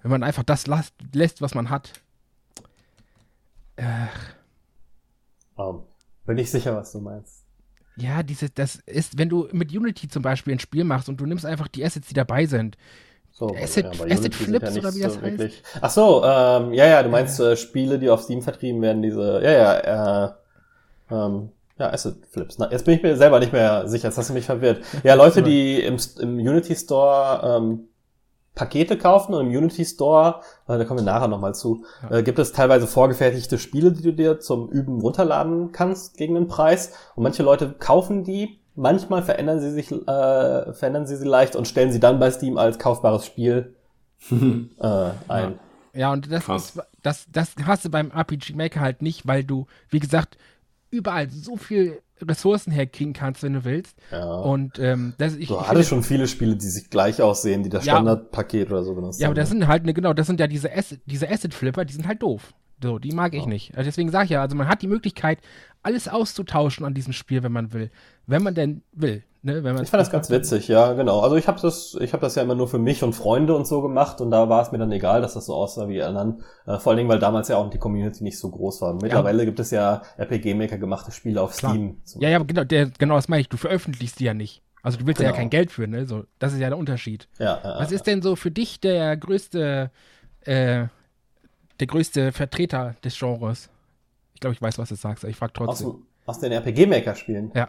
[0.05, 1.91] Wenn man einfach das lässt, lässt was man hat.
[3.79, 4.35] Ach.
[5.57, 5.85] Um,
[6.27, 7.47] bin ich sicher, was du meinst.
[7.97, 11.25] Ja, diese, das ist, wenn du mit Unity zum Beispiel ein Spiel machst und du
[11.25, 12.77] nimmst einfach die Assets, die dabei sind.
[13.31, 15.39] So, Asset, ja, Asset Flips ja oder wie das so heißt?
[15.39, 15.63] Wirklich.
[15.81, 19.41] Ach so, ähm, ja, ja, du meinst äh, Spiele, die auf Steam vertrieben werden, diese,
[19.43, 20.33] ja, ja, äh,
[21.11, 22.59] ähm, ja, Asset Flips.
[22.59, 24.85] Na, jetzt bin ich mir selber nicht mehr sicher, jetzt hast du mich verwirrt.
[25.03, 27.89] Ja, Leute, die im, im Unity Store ähm,
[28.55, 32.19] Pakete kaufen und im Unity Store, äh, da kommen wir nachher nochmal zu, ja.
[32.19, 36.47] äh, gibt es teilweise vorgefertigte Spiele, die du dir zum Üben runterladen kannst gegen den
[36.47, 36.93] Preis.
[37.17, 41.67] Und manche Leute kaufen die, manchmal verändern sie sich, äh, verändern sie sie leicht und
[41.67, 43.75] stellen sie dann bei Steam als kaufbares Spiel
[44.31, 44.87] äh,
[45.29, 45.59] ein.
[45.93, 46.01] Ja.
[46.01, 49.67] ja, und das, ist, das, das hast du beim RPG Maker halt nicht, weil du,
[49.91, 50.39] wie gesagt,
[50.91, 53.97] überall so viel Ressourcen herkriegen kannst, wenn du willst.
[54.11, 54.25] Ja.
[54.25, 57.69] Und ähm, das, ich, du ich hattest schon viele Spiele, die sich gleich aussehen, die
[57.69, 59.21] das ja, Standardpaket oder so benutzen.
[59.21, 61.93] Ja, aber das sind halt, ne, genau, das sind ja diese, Asset, diese Asset-Flipper, die
[61.93, 62.55] sind halt doof.
[62.83, 63.77] So, die mag ich nicht.
[63.77, 65.39] Also deswegen sage ich ja, also man hat die Möglichkeit,
[65.83, 67.91] alles auszutauschen an diesem Spiel, wenn man will.
[68.27, 69.23] Wenn man denn will.
[69.47, 71.21] Ne, ich fand das ganz witzig, ja, genau.
[71.21, 73.67] Also ich habe das, ich habe das ja immer nur für mich und Freunde und
[73.67, 76.43] so gemacht und da war es mir dann egal, dass das so aussah wie anderen.
[76.67, 78.95] Äh, vor allen Dingen, weil damals ja auch die Community nicht so groß war.
[78.95, 79.45] Mittlerweile ja.
[79.45, 81.73] gibt es ja RPG Maker gemachte Spiele auf Klar.
[81.73, 81.99] Steam.
[82.21, 83.51] Ja, ja, genau, der, genau das meine ich.
[83.51, 84.63] Du veröffentlichst die ja nicht.
[84.83, 85.33] Also du willst genau.
[85.33, 86.07] ja kein Geld für, ne?
[86.07, 87.29] So, das ist ja der Unterschied.
[87.39, 89.91] Ja, ja, Was ist denn so für dich der größte,
[90.41, 90.87] äh,
[91.81, 93.69] der größte Vertreter des Genres?
[94.33, 95.89] Ich glaube, ich weiß, was du sagst, aber ich frage trotzdem.
[95.89, 97.53] Aus, aus den RPG Maker Spielen?
[97.55, 97.69] Ja.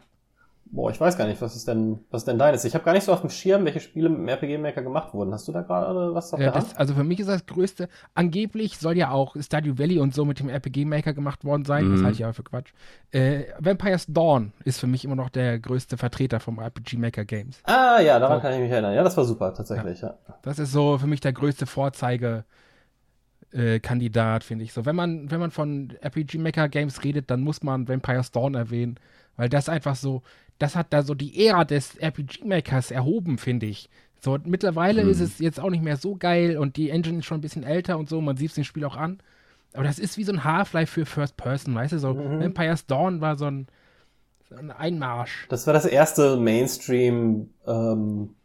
[0.75, 2.65] Boah, ich weiß gar nicht, was ist denn, was ist denn deines?
[2.65, 5.13] Ich habe gar nicht so auf dem Schirm, welche Spiele mit dem RPG Maker gemacht
[5.13, 5.33] wurden.
[5.33, 7.87] Hast du da gerade was auf ja, der das, Also für mich ist das größte,
[8.13, 11.87] angeblich soll ja auch Stardew Valley und so mit dem RPG Maker gemacht worden sein.
[11.87, 11.93] Mhm.
[11.93, 12.73] Das halte ich aber für Quatsch.
[13.11, 17.61] Äh, Vampire's Dawn ist für mich immer noch der größte Vertreter vom RPG Maker Games.
[17.63, 18.41] Ah ja, daran so.
[18.41, 18.93] kann ich mich erinnern.
[18.93, 20.17] Ja, das war super, tatsächlich, ja.
[20.27, 20.35] ja.
[20.41, 22.43] Das ist so für mich der größte Vorzeige.
[23.53, 24.85] Äh, Kandidat, finde ich so.
[24.85, 28.99] Wenn man, wenn man von RPG Maker Games redet, dann muss man Vampire's Dawn erwähnen,
[29.37, 30.21] weil das einfach so,
[30.59, 33.89] das hat da so die Ära des RPG-Makers erhoben, finde ich.
[34.21, 35.09] So, mittlerweile hm.
[35.09, 37.63] ist es jetzt auch nicht mehr so geil und die Engine ist schon ein bisschen
[37.63, 39.19] älter und so, man sieht es dem Spiel auch an.
[39.73, 41.99] Aber das ist wie so ein Half-Life für First Person, weißt du?
[41.99, 42.41] So, mhm.
[42.41, 43.67] Empire's Dawn war so ein,
[44.49, 45.47] so ein, Einmarsch.
[45.49, 48.35] Das war das erste Mainstream ähm,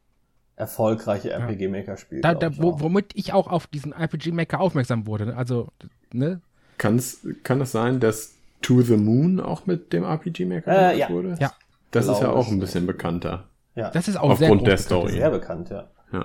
[0.57, 2.21] erfolgreiche RPG-Maker-Spiel.
[2.21, 5.37] Da, da, wo, womit ich auch auf diesen RPG-Maker aufmerksam wurde.
[5.37, 5.69] Also,
[6.13, 6.41] ne?
[6.79, 11.09] Kann's, kann es sein, dass To the Moon auch mit dem RPG-Maker äh, ja.
[11.09, 11.37] wurde?
[11.41, 11.53] Ja.
[11.91, 13.49] Das ist ja auch ein bisschen bekannter.
[13.75, 13.91] Ja.
[13.91, 15.13] Das ist auch Aufgrund der Story.
[15.13, 15.89] Sehr bekannt, ja.
[16.13, 16.25] Ja,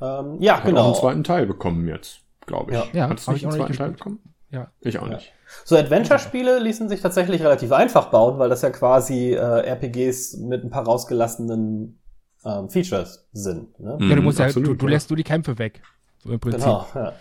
[0.00, 0.82] ähm, ja Hat genau.
[0.82, 2.78] Auch einen zweiten Teil bekommen jetzt, glaube ich.
[2.78, 4.20] Ja, ja Hast du nicht einen zweiten Teil bekommen?
[4.50, 4.70] Ja.
[4.80, 5.14] Ich auch ja.
[5.14, 5.32] nicht.
[5.64, 10.64] So Adventure-Spiele ließen sich tatsächlich relativ einfach bauen, weil das ja quasi äh, RPGs mit
[10.64, 11.98] ein paar rausgelassenen
[12.44, 13.78] ähm, Features sind.
[13.78, 13.98] Ne?
[14.00, 15.82] Ja, du musst mhm, ja, du, du lässt nur die Kämpfe weg.
[16.22, 16.62] So im Prinzip.
[16.62, 17.12] Genau, ja.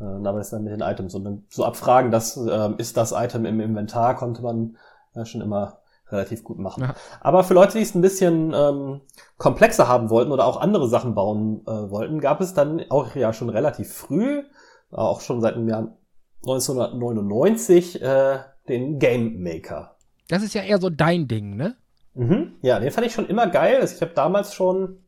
[0.00, 3.12] Äh, aber ist dann mit den Items und dann so abfragen, das äh, ist das
[3.12, 4.76] Item im Inventar, konnte man
[5.14, 5.78] äh, schon immer
[6.10, 6.84] relativ gut machen.
[6.84, 6.94] Ja.
[7.20, 9.00] Aber für Leute, die es ein bisschen ähm,
[9.36, 13.32] komplexer haben wollten oder auch andere Sachen bauen äh, wollten, gab es dann auch ja
[13.32, 14.42] schon relativ früh,
[14.90, 15.96] auch schon seit dem Jahr
[16.42, 19.96] 1999, äh, den Game Maker.
[20.28, 21.76] Das ist ja eher so dein Ding, ne?
[22.14, 22.56] Mhm.
[22.62, 23.78] Ja, den fand ich schon immer geil.
[23.80, 24.98] Also ich habe damals schon,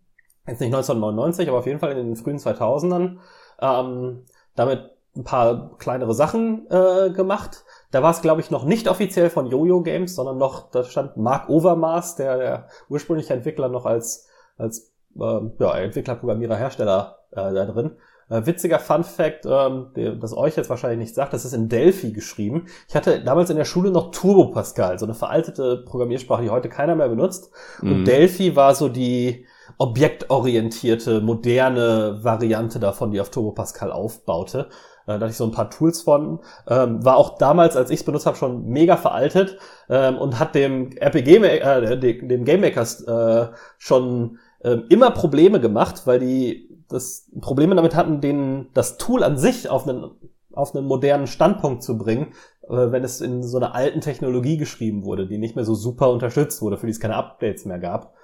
[0.46, 3.18] jetzt nicht 1999, aber auf jeden Fall in den frühen 2000ern,
[3.60, 7.64] ähm, damit ein paar kleinere Sachen äh, gemacht.
[7.90, 11.16] Da war es, glaube ich, noch nicht offiziell von Jojo Games, sondern noch, da stand
[11.16, 17.52] Mark Overmars, der, der ursprüngliche Entwickler, noch als, als äh, ja, Entwickler, Programmierer, Hersteller äh,
[17.52, 17.96] da drin.
[18.28, 21.68] Äh, witziger Fun Fact, ähm, der, das euch jetzt wahrscheinlich nicht sagt, das ist in
[21.68, 22.66] Delphi geschrieben.
[22.88, 26.68] Ich hatte damals in der Schule noch Turbo Pascal, so eine veraltete Programmiersprache, die heute
[26.68, 27.50] keiner mehr benutzt.
[27.82, 27.92] Mhm.
[27.92, 29.46] Und Delphi war so die
[29.78, 34.68] objektorientierte, moderne Variante davon, die auf Turbo Pascal aufbaute.
[35.06, 36.40] Äh, da hatte ich so ein paar Tools von.
[36.68, 40.54] Ähm, war auch damals, als ich es benutzt habe, schon mega veraltet ähm, und hat
[40.54, 47.30] dem RPG, äh, dem Game Makers äh, schon äh, immer Probleme gemacht, weil die das
[47.40, 50.10] Probleme damit hatten, denen das Tool an sich auf einen,
[50.52, 52.32] auf einen modernen Standpunkt zu bringen,
[52.68, 56.10] äh, wenn es in so einer alten Technologie geschrieben wurde, die nicht mehr so super
[56.10, 58.14] unterstützt wurde, für die es keine Updates mehr gab.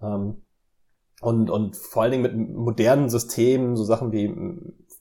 [0.00, 0.42] Ähm,
[1.22, 4.34] und, und vor allen Dingen mit modernen Systemen, so Sachen wie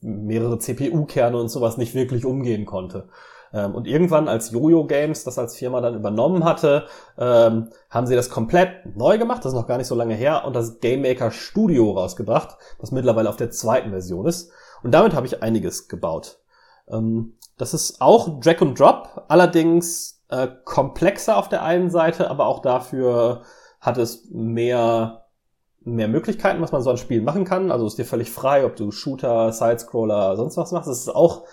[0.02, 3.10] mehrere CPU-Kerne und sowas nicht wirklich umgehen konnte.
[3.52, 6.86] Ähm, und irgendwann, als Jojo Games das als Firma dann übernommen hatte,
[7.18, 10.46] ähm, haben sie das komplett neu gemacht, das ist noch gar nicht so lange her,
[10.46, 14.52] und das Game Maker Studio rausgebracht, das mittlerweile auf der zweiten Version ist.
[14.84, 16.38] Und damit habe ich einiges gebaut.
[16.88, 22.46] Ähm, das ist auch Drag and Drop, allerdings äh, komplexer auf der einen Seite, aber
[22.46, 23.42] auch dafür
[23.80, 25.21] hat es mehr
[25.84, 27.72] mehr Möglichkeiten, was man so an Spielen machen kann.
[27.72, 30.90] Also ist dir völlig frei, ob du Shooter, Sidescroller, sonst was machst.
[30.90, 31.44] Es ist auch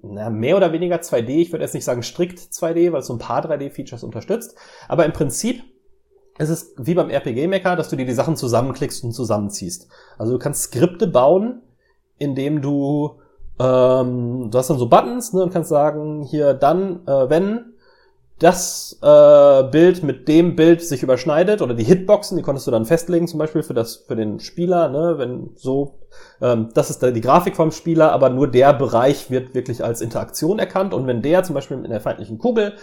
[0.00, 1.28] na, mehr oder weniger 2D.
[1.28, 4.56] Ich würde jetzt nicht sagen strikt 2D, weil es so ein paar 3D-Features unterstützt.
[4.88, 5.62] Aber im Prinzip
[6.38, 9.88] ist es wie beim RPG-Maker, dass du dir die Sachen zusammenklickst und zusammenziehst.
[10.18, 11.62] Also du kannst Skripte bauen,
[12.18, 13.20] indem du
[13.58, 17.73] ähm, du hast dann so Buttons ne, und kannst sagen, hier dann, äh, wenn
[18.38, 22.84] das äh, Bild mit dem Bild sich überschneidet oder die Hitboxen, die konntest du dann
[22.84, 26.00] festlegen, zum Beispiel für das für den Spieler, ne, wenn so,
[26.40, 30.58] ähm, das ist die Grafik vom Spieler, aber nur der Bereich wird wirklich als Interaktion
[30.58, 32.74] erkannt und wenn der zum Beispiel mit einer feindlichen Kugel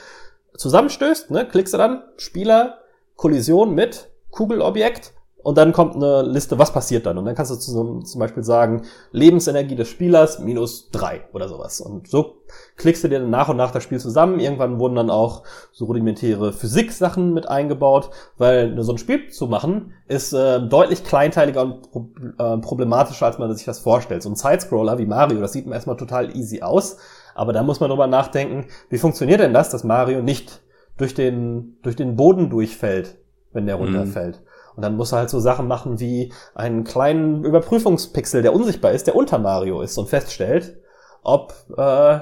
[0.55, 2.77] zusammenstößt, ne, klickst du dann Spieler
[3.17, 7.17] Kollision mit Kugelobjekt und dann kommt eine Liste, was passiert dann?
[7.17, 11.82] Und dann kannst du zum, zum Beispiel sagen, Lebensenergie des Spielers minus drei oder sowas.
[11.82, 12.41] Und so
[12.77, 14.39] klickst du dir dann nach und nach das Spiel zusammen.
[14.39, 19.93] Irgendwann wurden dann auch so rudimentäre Physik-Sachen mit eingebaut, weil so ein Spiel zu machen
[20.08, 24.21] ist äh, deutlich kleinteiliger und pro äh, problematischer, als man sich das vorstellt.
[24.21, 26.97] So ein Sidescroller wie Mario, das sieht man erstmal total easy aus.
[27.34, 30.62] Aber da muss man drüber nachdenken, wie funktioniert denn das, dass Mario nicht
[30.97, 33.17] durch den, durch den Boden durchfällt,
[33.54, 33.86] wenn der mhm.
[33.86, 34.41] runterfällt.
[34.41, 34.50] Mhm.
[34.75, 39.07] Und dann muss er halt so Sachen machen wie einen kleinen Überprüfungspixel, der unsichtbar ist,
[39.07, 40.77] der unter Mario ist und feststellt,
[41.23, 42.19] ob äh,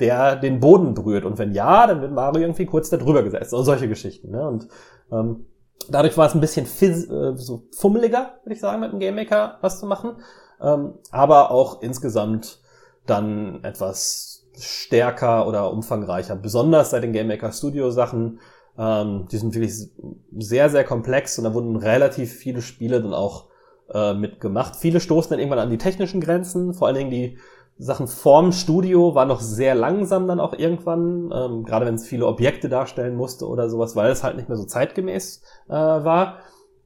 [0.00, 1.24] der den Boden berührt.
[1.24, 3.52] Und wenn ja, dann wird Mario irgendwie kurz da drüber gesetzt.
[3.52, 4.30] Und solche Geschichten.
[4.30, 4.48] Ne?
[4.48, 4.68] Und
[5.12, 5.46] ähm,
[5.88, 9.58] dadurch war es ein bisschen äh, so fummeliger, würde ich sagen, mit dem Game Maker
[9.60, 10.16] was zu machen.
[10.60, 12.60] Ähm, aber auch insgesamt
[13.06, 16.36] dann etwas stärker oder umfangreicher.
[16.36, 18.40] Besonders seit den Game Maker Studio Sachen
[18.78, 19.90] ähm, die sind wirklich
[20.38, 23.46] sehr, sehr komplex und da wurden relativ viele Spiele dann auch
[23.92, 24.76] äh, mitgemacht.
[24.76, 27.38] Viele stoßen dann irgendwann an die technischen Grenzen, vor allen Dingen die
[27.78, 32.26] Sachen vorm Studio war noch sehr langsam dann auch irgendwann, ähm, gerade wenn es viele
[32.26, 36.38] Objekte darstellen musste oder sowas, weil es halt nicht mehr so zeitgemäß äh, war.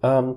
[0.03, 0.37] Ähm,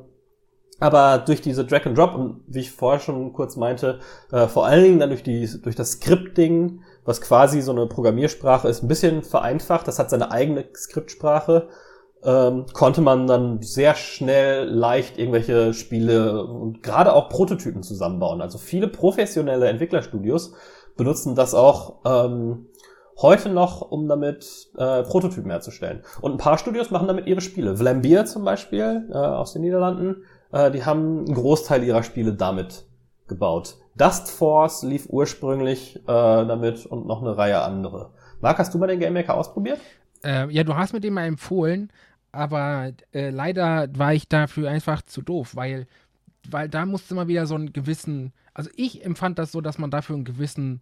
[0.79, 3.99] aber durch diese Drag and Drop und wie ich vorher schon kurz meinte,
[4.31, 8.67] äh, vor allen Dingen dann durch die durch das Scripting was quasi so eine Programmiersprache
[8.67, 9.87] ist, ein bisschen vereinfacht.
[9.87, 11.69] Das hat seine eigene Skriptsprache.
[12.21, 18.41] Ähm, konnte man dann sehr schnell leicht irgendwelche Spiele und gerade auch Prototypen zusammenbauen.
[18.41, 20.53] Also viele professionelle Entwicklerstudios
[20.97, 22.67] benutzen das auch ähm,
[23.21, 26.03] heute noch, um damit äh, Prototypen herzustellen.
[26.21, 27.77] Und ein paar Studios machen damit ihre Spiele.
[27.77, 32.85] Vlambeer zum Beispiel äh, aus den Niederlanden, äh, die haben einen Großteil ihrer Spiele damit
[33.27, 33.77] gebaut.
[33.99, 38.11] Dust Force lief ursprünglich äh, damit und noch eine Reihe andere.
[38.41, 39.79] Marc, hast du mal den Game Maker ausprobiert?
[40.23, 41.91] Äh, ja, du hast mir den mal empfohlen,
[42.31, 45.85] aber äh, leider war ich dafür einfach zu doof, weil,
[46.49, 49.91] weil da musste man wieder so einen gewissen, also ich empfand das so, dass man
[49.91, 50.79] dafür einen gewissen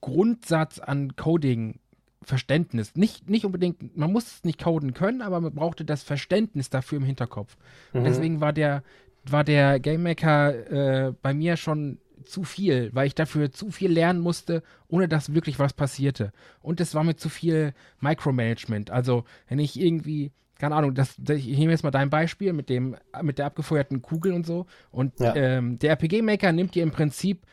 [0.00, 1.80] Grundsatz an Coding
[2.24, 2.94] Verständnis.
[2.94, 6.98] Nicht, nicht unbedingt, man muss es nicht coden können, aber man brauchte das Verständnis dafür
[6.98, 7.56] im Hinterkopf.
[7.92, 8.04] Mhm.
[8.04, 8.84] deswegen war der,
[9.24, 13.90] war der Game Maker äh, bei mir schon zu viel, weil ich dafür zu viel
[13.90, 16.32] lernen musste, ohne dass wirklich was passierte.
[16.60, 18.90] Und es war mir zu viel Micromanagement.
[18.90, 22.96] Also, wenn ich irgendwie, keine Ahnung, das, ich nehme jetzt mal dein Beispiel mit dem,
[23.22, 24.66] mit der abgefeuerten Kugel und so.
[24.90, 25.34] Und ja.
[25.34, 27.46] ähm, der RPG-Maker nimmt dir im Prinzip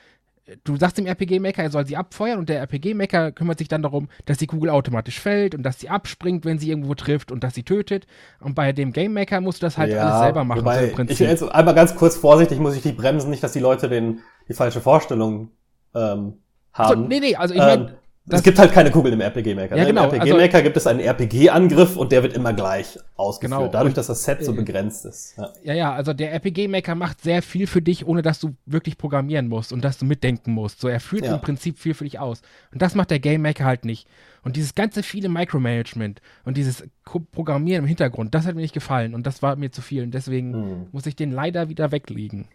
[0.63, 4.09] du sagst dem RPG-Maker, er soll sie abfeuern und der RPG-Maker kümmert sich dann darum,
[4.25, 7.55] dass die Kugel automatisch fällt und dass sie abspringt, wenn sie irgendwo trifft und dass
[7.55, 8.07] sie tötet.
[8.39, 10.63] Und bei dem Game-Maker musst du das halt ja, alles selber machen.
[10.63, 13.89] So ich jetzt einmal ganz kurz vorsichtig, muss ich die bremsen, nicht, dass die Leute
[13.89, 14.19] den
[14.49, 15.51] die falsche Vorstellung
[15.95, 16.33] ähm,
[16.73, 17.03] haben.
[17.03, 17.89] So, nee, nee, also ich meine, ähm,
[18.31, 19.75] es gibt halt keine Kugeln im RPG-Maker.
[19.75, 19.89] Ja, ne?
[19.89, 20.03] genau.
[20.09, 23.71] Im RPG-Maker also, gibt es einen RPG-Angriff und der wird immer gleich ausgeführt, genau.
[23.71, 25.35] dadurch, dass das Set so äh, begrenzt ist.
[25.37, 25.49] Ja.
[25.63, 29.47] ja, ja, also der RPG-Maker macht sehr viel für dich, ohne dass du wirklich programmieren
[29.47, 30.79] musst und dass du mitdenken musst.
[30.79, 31.33] So, er führt ja.
[31.33, 32.41] im Prinzip viel für dich aus.
[32.71, 34.07] Und das macht der Game Maker halt nicht.
[34.43, 36.83] Und dieses ganze viele Micromanagement und dieses
[37.31, 40.03] Programmieren im Hintergrund, das hat mir nicht gefallen und das war mir zu viel.
[40.03, 40.87] Und deswegen hm.
[40.91, 42.47] muss ich den leider wieder weglegen.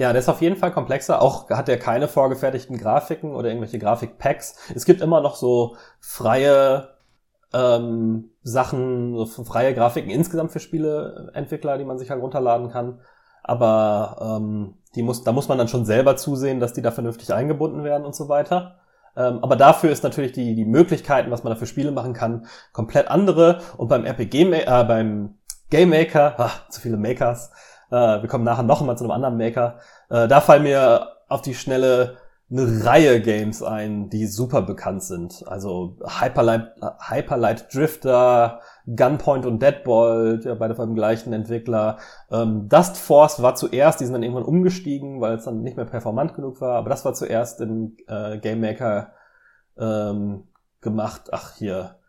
[0.00, 1.20] Ja, der ist auf jeden Fall komplexer.
[1.20, 4.56] Auch hat er keine vorgefertigten Grafiken oder irgendwelche Grafikpacks.
[4.74, 6.94] Es gibt immer noch so freie
[7.52, 13.02] ähm, Sachen, so freie Grafiken insgesamt für Spieleentwickler, die man sich halt runterladen kann.
[13.42, 17.34] Aber ähm, die muss, da muss man dann schon selber zusehen, dass die da vernünftig
[17.34, 18.76] eingebunden werden und so weiter.
[19.18, 22.46] Ähm, aber dafür ist natürlich die, die Möglichkeiten, was man da für Spiele machen kann,
[22.72, 23.60] komplett andere.
[23.76, 25.34] Und beim RPG, äh, beim
[25.68, 27.50] Game Maker, ach, zu viele Makers,
[27.90, 31.42] äh, wir kommen nachher noch mal zu einem anderen Maker, äh, da fallen mir auf
[31.42, 32.16] die schnelle
[32.50, 35.44] eine Reihe Games ein, die super bekannt sind.
[35.46, 36.72] Also Hyperlight,
[37.08, 41.98] Hyperlight Drifter, Gunpoint und Deadbolt, ja, beide vom gleichen Entwickler.
[42.30, 45.86] Ähm, Dust Force war zuerst, die sind dann irgendwann umgestiegen, weil es dann nicht mehr
[45.86, 49.12] performant genug war, aber das war zuerst im äh, Game Maker
[49.78, 50.48] ähm,
[50.80, 51.28] gemacht.
[51.30, 51.99] Ach, hier,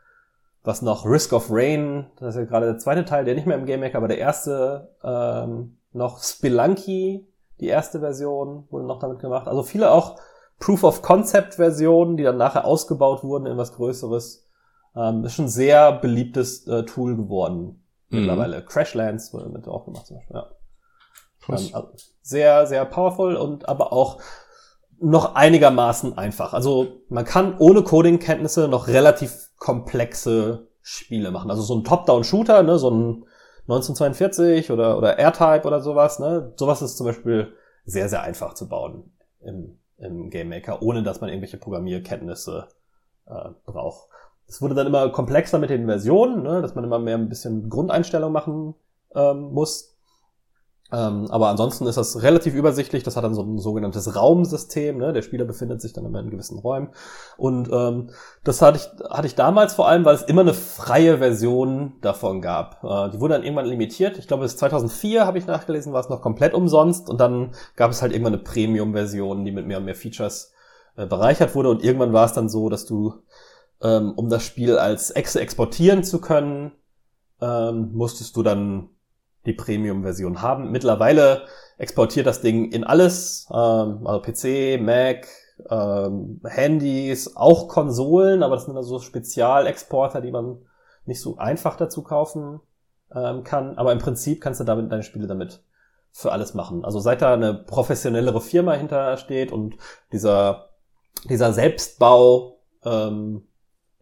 [0.63, 1.05] was noch?
[1.05, 3.79] Risk of Rain, das ist ja gerade der zweite Teil, der nicht mehr im Game
[3.79, 7.27] Maker, aber der erste ähm, noch Spelunky,
[7.59, 9.47] die erste Version wurde noch damit gemacht.
[9.47, 10.19] Also viele auch
[10.59, 14.47] Proof of Concept Versionen, die dann nachher ausgebaut wurden in was Größeres.
[14.95, 18.19] Ähm, ist schon ein sehr beliebtes äh, Tool geworden mhm.
[18.19, 18.63] mittlerweile.
[18.63, 20.35] Crashlands wurde damit auch gemacht zum Beispiel.
[20.35, 20.51] Ja.
[21.49, 21.89] Ähm, also
[22.21, 24.21] sehr, sehr powerful und aber auch
[25.01, 26.53] noch einigermaßen einfach.
[26.53, 31.49] Also man kann ohne Coding-Kenntnisse noch relativ komplexe Spiele machen.
[31.49, 33.25] Also so ein Top-Down-Shooter, ne, so ein
[33.63, 37.53] 1942 oder, oder R-Type oder sowas, ne, sowas ist zum Beispiel
[37.85, 39.11] sehr, sehr einfach zu bauen
[39.41, 42.67] im, im Game Maker, ohne dass man irgendwelche Programmierkenntnisse
[43.27, 44.07] äh, braucht.
[44.47, 47.69] Es wurde dann immer komplexer mit den Versionen, ne, dass man immer mehr ein bisschen
[47.69, 48.75] Grundeinstellung machen
[49.15, 49.90] ähm, muss.
[50.93, 53.03] Ähm, aber ansonsten ist das relativ übersichtlich.
[53.03, 54.97] Das hat dann so ein sogenanntes Raumsystem.
[54.97, 55.13] Ne?
[55.13, 56.89] Der Spieler befindet sich dann immer in gewissen Räumen.
[57.37, 58.09] Und ähm,
[58.43, 62.41] das hatte ich, hatte ich damals vor allem, weil es immer eine freie Version davon
[62.41, 62.83] gab.
[62.83, 64.17] Äh, die wurde dann irgendwann limitiert.
[64.17, 67.09] Ich glaube, bis 2004 habe ich nachgelesen, war es noch komplett umsonst.
[67.09, 70.51] Und dann gab es halt irgendwann eine Premium-Version, die mit mehr und mehr Features
[70.97, 71.69] äh, bereichert wurde.
[71.69, 73.13] Und irgendwann war es dann so, dass du,
[73.81, 76.73] ähm, um das Spiel als Exe exportieren zu können,
[77.39, 78.89] ähm, musstest du dann
[79.45, 80.71] die Premium-Version haben.
[80.71, 81.43] Mittlerweile
[81.77, 85.27] exportiert das Ding in alles, ähm, also PC, Mac,
[85.69, 90.59] ähm, Handys, auch Konsolen, aber das sind also Spezialexporter, die man
[91.05, 92.61] nicht so einfach dazu kaufen
[93.13, 93.77] ähm, kann.
[93.77, 95.63] Aber im Prinzip kannst du damit deine Spiele damit
[96.11, 96.83] für alles machen.
[96.83, 99.75] Also seit da eine professionellere Firma hintersteht und
[100.11, 100.71] dieser
[101.29, 103.43] dieser Selbstbau, ähm,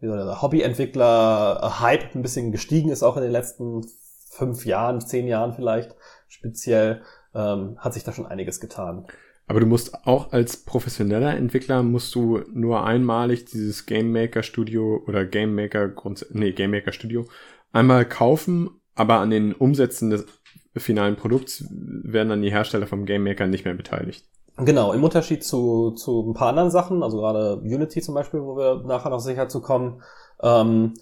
[0.00, 3.86] dieser Hobbyentwickler-Hype ein bisschen gestiegen ist auch in den letzten
[4.30, 5.94] fünf Jahren, zehn Jahren vielleicht
[6.28, 7.02] speziell,
[7.34, 9.06] ähm, hat sich da schon einiges getan.
[9.46, 15.02] Aber du musst auch als professioneller Entwickler musst du nur einmalig dieses Game Maker Studio
[15.08, 15.92] oder Game Maker
[16.30, 17.26] nee, Game Maker Studio
[17.72, 20.26] einmal kaufen, aber an den Umsätzen des
[20.76, 24.24] finalen Produkts werden dann die Hersteller vom Game Maker nicht mehr beteiligt.
[24.56, 28.56] Genau, im Unterschied zu, zu ein paar anderen Sachen, also gerade Unity zum Beispiel, wo
[28.56, 30.02] wir nachher noch sicher zu kommen,
[30.42, 30.94] ähm,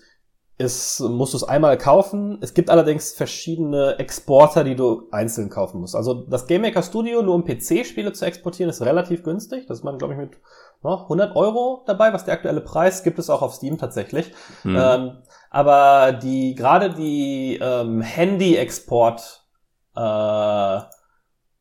[0.58, 2.38] ist, musst du es einmal kaufen.
[2.40, 5.94] Es gibt allerdings verschiedene Exporter, die du einzeln kaufen musst.
[5.94, 9.66] Also das GameMaker Studio nur um PC-Spiele zu exportieren ist relativ günstig.
[9.66, 10.36] Das ist man, glaube ich, mit
[10.82, 14.32] no, 100 Euro dabei, was der aktuelle Preis gibt es auch auf Steam tatsächlich.
[14.64, 14.76] Mhm.
[14.76, 15.18] Ähm,
[15.50, 19.44] aber die gerade die ähm, Handy-Export
[19.94, 20.80] äh,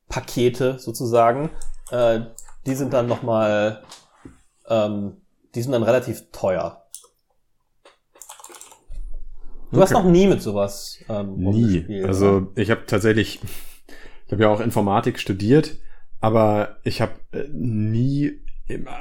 [0.10, 1.52] Pakete sozusagen,
[1.92, 2.22] äh,
[2.66, 3.84] die sind dann noch mal,
[4.68, 5.22] ähm,
[5.54, 6.87] die sind dann relativ teuer.
[9.72, 9.82] Du okay.
[9.82, 12.04] hast noch nie mit sowas ähm, Nie.
[12.04, 13.42] Also ich habe tatsächlich,
[14.26, 15.78] ich habe ja auch Informatik studiert,
[16.22, 18.40] aber ich habe äh, nie,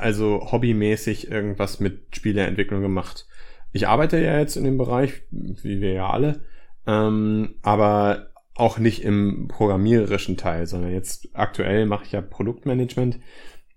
[0.01, 3.27] also hobbymäßig irgendwas mit Spieleentwicklung gemacht.
[3.73, 6.41] Ich arbeite ja jetzt in dem Bereich, wie wir ja alle,
[6.87, 13.21] ähm, aber auch nicht im programmiererischen Teil, sondern jetzt aktuell mache ich ja Produktmanagement.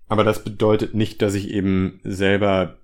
[0.08, 2.79] Aber das bedeutet nicht, dass ich eben selber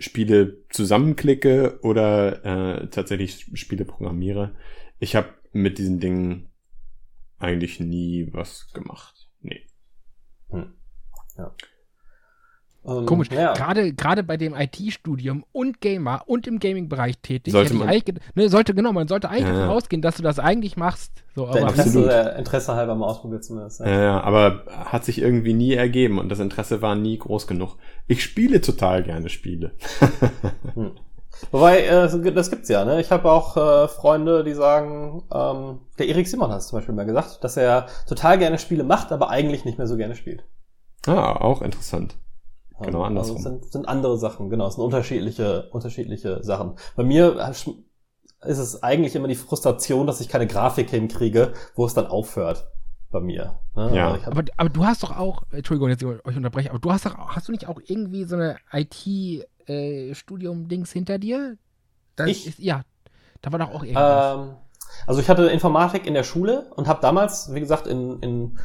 [0.00, 2.44] Spiele zusammenklicke oder
[2.82, 4.56] äh, tatsächlich Spiele programmiere.
[4.98, 6.48] Ich habe mit diesen Dingen
[7.38, 9.28] eigentlich nie was gemacht.
[9.40, 9.66] Nee.
[10.48, 10.74] Hm.
[11.36, 11.54] Ja.
[12.82, 13.28] Ähm, Komisch.
[13.30, 13.52] Ja.
[13.52, 17.90] Gerade, gerade bei dem IT-Studium und Gamer und im Gaming-Bereich tätig, sollte man,
[18.34, 21.12] ne, sollte, genau, man sollte eigentlich ja, davon ausgehen, dass du das eigentlich machst.
[21.34, 23.80] So, aber Interesse, der Interesse halber mal ausprobiert zumindest.
[23.80, 23.88] Ja.
[23.88, 27.76] ja, ja, aber hat sich irgendwie nie ergeben und das Interesse war nie groß genug.
[28.10, 29.70] Ich spiele total gerne Spiele.
[30.74, 30.90] hm.
[31.52, 33.00] Wobei, äh, das gibt's ja, ne?
[33.00, 36.94] Ich habe auch äh, Freunde, die sagen, ähm, der Erik Simon hat es zum Beispiel
[36.96, 40.42] mal gesagt, dass er total gerne Spiele macht, aber eigentlich nicht mehr so gerne spielt.
[41.06, 42.16] Ah, auch interessant.
[42.80, 43.36] Genau, andersrum.
[43.36, 46.74] Also sind, sind andere Sachen, genau, es sind unterschiedliche, unterschiedliche Sachen.
[46.96, 47.78] Bei mir ist
[48.58, 52.66] es eigentlich immer die Frustration, dass ich keine Grafik hinkriege, wo es dann aufhört
[53.10, 53.58] bei mir.
[53.74, 53.90] Ne?
[53.94, 54.12] Ja.
[54.12, 57.06] Also aber, aber du hast doch auch, Entschuldigung, jetzt ich euch unterbreche, aber du hast
[57.06, 61.56] doch, hast du nicht auch irgendwie so eine IT-Studium-Dings äh, hinter dir?
[62.16, 62.46] Das Ich?
[62.46, 62.82] Ist, ja,
[63.42, 64.36] da war doch auch irgendwas.
[64.36, 64.54] Ähm,
[65.06, 68.58] also ich hatte Informatik in der Schule und habe damals, wie gesagt, in, in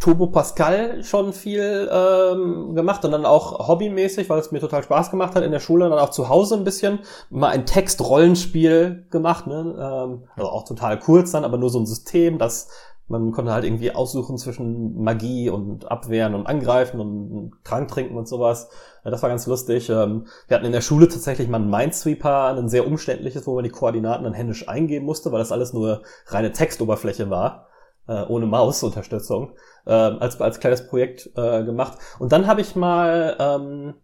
[0.00, 5.10] Turbo Pascal schon viel ähm, gemacht und dann auch hobbymäßig, weil es mir total Spaß
[5.10, 6.98] gemacht hat in der Schule und dann auch zu Hause ein bisschen
[7.30, 9.74] mal ein Textrollenspiel gemacht, ne?
[9.78, 12.68] ähm, also auch total kurz dann, aber nur so ein System, das
[13.06, 18.26] man konnte halt irgendwie aussuchen zwischen Magie und Abwehren und Angreifen und Trank trinken und
[18.26, 18.70] sowas.
[19.04, 19.90] Das war ganz lustig.
[19.90, 23.64] Ähm, wir hatten in der Schule tatsächlich mal einen Minesweeper, ein sehr umständliches, wo man
[23.64, 27.68] die Koordinaten dann händisch eingeben musste, weil das alles nur reine Textoberfläche war,
[28.08, 29.52] äh, ohne Mausunterstützung,
[29.84, 31.98] äh, als, als kleines Projekt äh, gemacht.
[32.18, 33.94] Und dann habe ich mal ähm,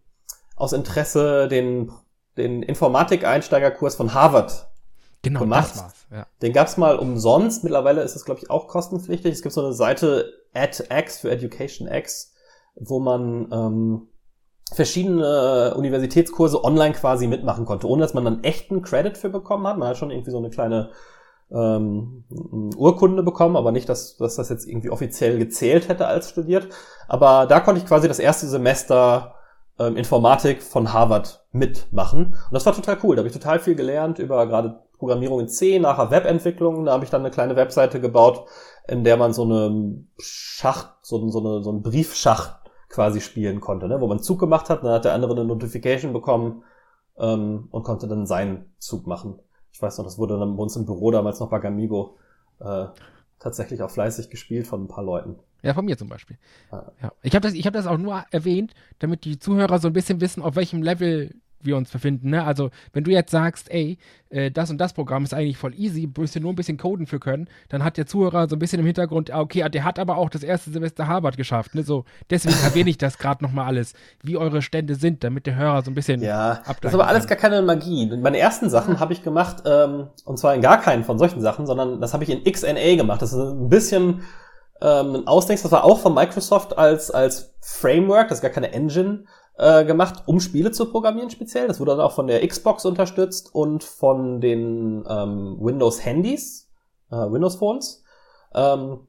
[0.55, 1.91] aus Interesse den,
[2.37, 4.69] den Informatik-Einsteigerkurs von Harvard
[5.23, 5.71] genau, gemacht.
[5.71, 6.00] das war's.
[6.11, 6.27] Ja.
[6.41, 7.63] den gab's mal umsonst.
[7.63, 9.31] Mittlerweile ist es, glaube ich, auch kostenpflichtig.
[9.31, 12.33] Es gibt so eine Seite edX für Education X,
[12.75, 14.07] wo man ähm,
[14.73, 19.77] verschiedene Universitätskurse online quasi mitmachen konnte, ohne dass man dann echten Credit für bekommen hat.
[19.77, 20.91] Man hat schon irgendwie so eine kleine
[21.51, 22.23] ähm,
[22.77, 26.69] Urkunde bekommen, aber nicht, dass, dass das jetzt irgendwie offiziell gezählt hätte als studiert.
[27.07, 29.35] Aber da konnte ich quasi das erste Semester
[29.79, 32.27] ähm, Informatik von Harvard mitmachen.
[32.27, 33.15] Und das war total cool.
[33.15, 36.85] Da habe ich total viel gelernt über gerade Programmierung in C, nachher Webentwicklung.
[36.85, 38.45] Da habe ich dann eine kleine Webseite gebaut,
[38.87, 43.87] in der man so eine Schacht, so, so, eine, so einen Briefschacht quasi spielen konnte,
[43.87, 43.99] ne?
[43.99, 46.63] wo man Zug gemacht hat, dann hat der andere eine Notification bekommen
[47.17, 49.39] ähm, und konnte dann seinen Zug machen.
[49.71, 52.17] Ich weiß noch, das wurde dann bei uns im Büro damals noch bei Gamigo
[52.59, 52.85] äh,
[53.39, 55.39] tatsächlich auch fleißig gespielt von ein paar Leuten.
[55.63, 56.37] Ja, von mir zum Beispiel.
[56.69, 56.91] Ah.
[57.01, 57.11] Ja.
[57.23, 60.21] Ich habe das, ich hab das auch nur erwähnt, damit die Zuhörer so ein bisschen
[60.21, 61.33] wissen, auf welchem Level
[61.65, 62.29] wir uns befinden.
[62.29, 62.43] Ne?
[62.43, 63.97] Also, wenn du jetzt sagst, ey,
[64.29, 67.07] äh, das und das Programm ist eigentlich voll easy, müsst ihr nur ein bisschen coden
[67.07, 69.99] für können, dann hat der Zuhörer so ein bisschen im Hintergrund, ah, okay, der hat
[69.99, 71.75] aber auch das erste Semester Harvard geschafft.
[71.75, 71.83] Ne?
[71.83, 73.93] So, deswegen erwähne ich das gerade nochmal alles,
[74.23, 77.27] wie eure Stände sind, damit der Hörer so ein bisschen Ja, das ist aber alles
[77.27, 77.37] kann.
[77.37, 78.05] gar keine Magie.
[78.17, 81.65] Meine ersten Sachen habe ich gemacht, ähm, und zwar in gar keinen von solchen Sachen,
[81.65, 83.21] sondern das habe ich in XNA gemacht.
[83.21, 84.21] Das ist ein bisschen
[84.81, 88.71] ähm, ein Ausdenks, das war auch von Microsoft als, als Framework, das ist gar keine
[88.73, 89.25] Engine,
[89.61, 91.67] äh, gemacht, um Spiele zu programmieren speziell.
[91.67, 96.67] Das wurde dann auch von der Xbox unterstützt und von den ähm, Windows Handys,
[97.11, 98.03] äh, Windows Phones.
[98.55, 99.07] Ähm,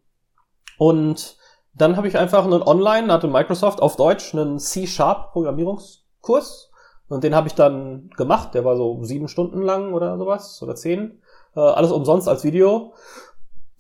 [0.77, 1.39] und
[1.73, 6.71] dann habe ich einfach einen Online, hatte Microsoft auf Deutsch einen C-Sharp Programmierungskurs
[7.09, 8.53] und den habe ich dann gemacht.
[8.53, 11.23] Der war so sieben Stunden lang oder sowas oder zehn.
[11.57, 12.93] Äh, alles umsonst als Video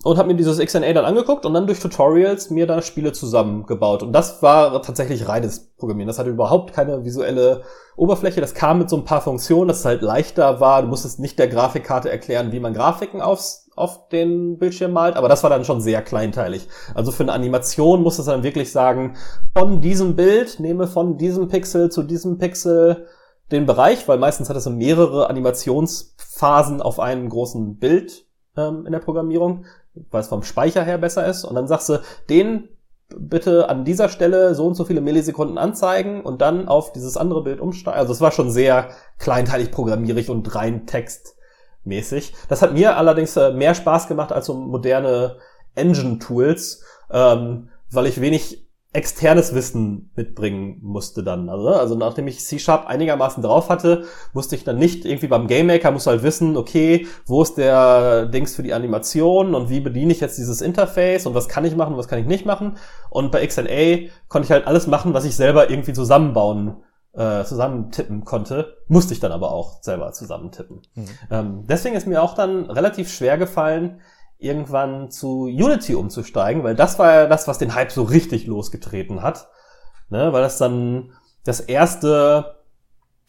[0.04, 4.02] und habe mir dieses XNA dann angeguckt und dann durch Tutorials mir da Spiele zusammengebaut.
[4.02, 6.08] Und das war tatsächlich reines Programmieren.
[6.08, 7.62] Das hatte überhaupt keine visuelle
[7.96, 8.40] Oberfläche.
[8.40, 10.82] Das kam mit so ein paar Funktionen, dass es halt leichter war.
[10.82, 15.28] Du musstest nicht der Grafikkarte erklären, wie man Grafiken aufs, auf den Bildschirm malt, aber
[15.28, 16.68] das war dann schon sehr kleinteilig.
[16.94, 19.16] Also für eine Animation musstest du dann wirklich sagen,
[19.56, 23.06] von diesem Bild nehme von diesem Pixel zu diesem Pixel
[23.50, 28.92] den Bereich, weil meistens hat es so mehrere Animationsphasen auf einem großen Bild ähm, in
[28.92, 29.64] der Programmierung,
[30.12, 31.44] es vom Speicher her besser ist.
[31.44, 32.68] Und dann sagst du, den
[33.18, 37.42] bitte an dieser Stelle so und so viele Millisekunden anzeigen und dann auf dieses andere
[37.42, 37.98] Bild umsteigen.
[37.98, 42.34] Also es war schon sehr kleinteilig programmierig und rein textmäßig.
[42.48, 45.36] Das hat mir allerdings äh, mehr Spaß gemacht als so moderne
[45.74, 51.48] Engine-Tools, ähm, weil ich wenig externes Wissen mitbringen musste dann.
[51.48, 55.46] Also, ne, also nachdem ich C-Sharp einigermaßen drauf hatte, musste ich dann nicht irgendwie beim
[55.46, 59.70] Game Maker, musst du halt wissen, okay, wo ist der Dings für die Animation und
[59.70, 62.44] wie bediene ich jetzt dieses Interface und was kann ich machen, was kann ich nicht
[62.44, 62.76] machen.
[63.08, 66.76] Und bei XNA konnte ich halt alles machen, was ich selber irgendwie zusammenbauen,
[67.14, 70.82] äh, zusammentippen konnte, musste ich dann aber auch selber zusammentippen.
[70.94, 71.08] Mhm.
[71.30, 74.00] Ähm, deswegen ist mir auch dann relativ schwer gefallen,
[74.42, 79.22] irgendwann zu Unity umzusteigen, weil das war ja das, was den Hype so richtig losgetreten
[79.22, 79.48] hat.
[80.10, 80.32] Ne?
[80.32, 81.12] Weil das dann
[81.44, 82.56] das erste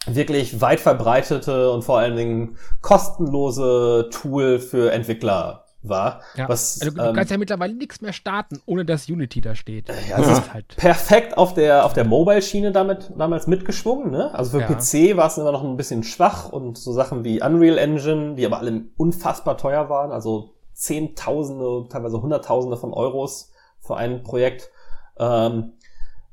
[0.05, 6.21] wirklich weit verbreitete und vor allen Dingen kostenlose Tool für Entwickler war.
[6.35, 6.47] Ja.
[6.49, 9.89] Was, also, du ähm, kannst ja mittlerweile nichts mehr starten, ohne dass Unity da steht.
[10.09, 10.75] ja, das es ist halt.
[10.77, 14.11] perfekt auf der, auf der Mobile-Schiene damit, damals mitgeschwungen.
[14.11, 14.33] Ne?
[14.33, 14.67] Also für Ja.
[14.67, 18.45] PC war es immer noch ein bisschen schwach und so Sachen wie Unreal Engine, die
[18.45, 24.69] aber alle unfassbar teuer waren, also Zehntausende, teilweise Hunderttausende von Euros für ein Projekt.
[25.17, 25.73] Ähm,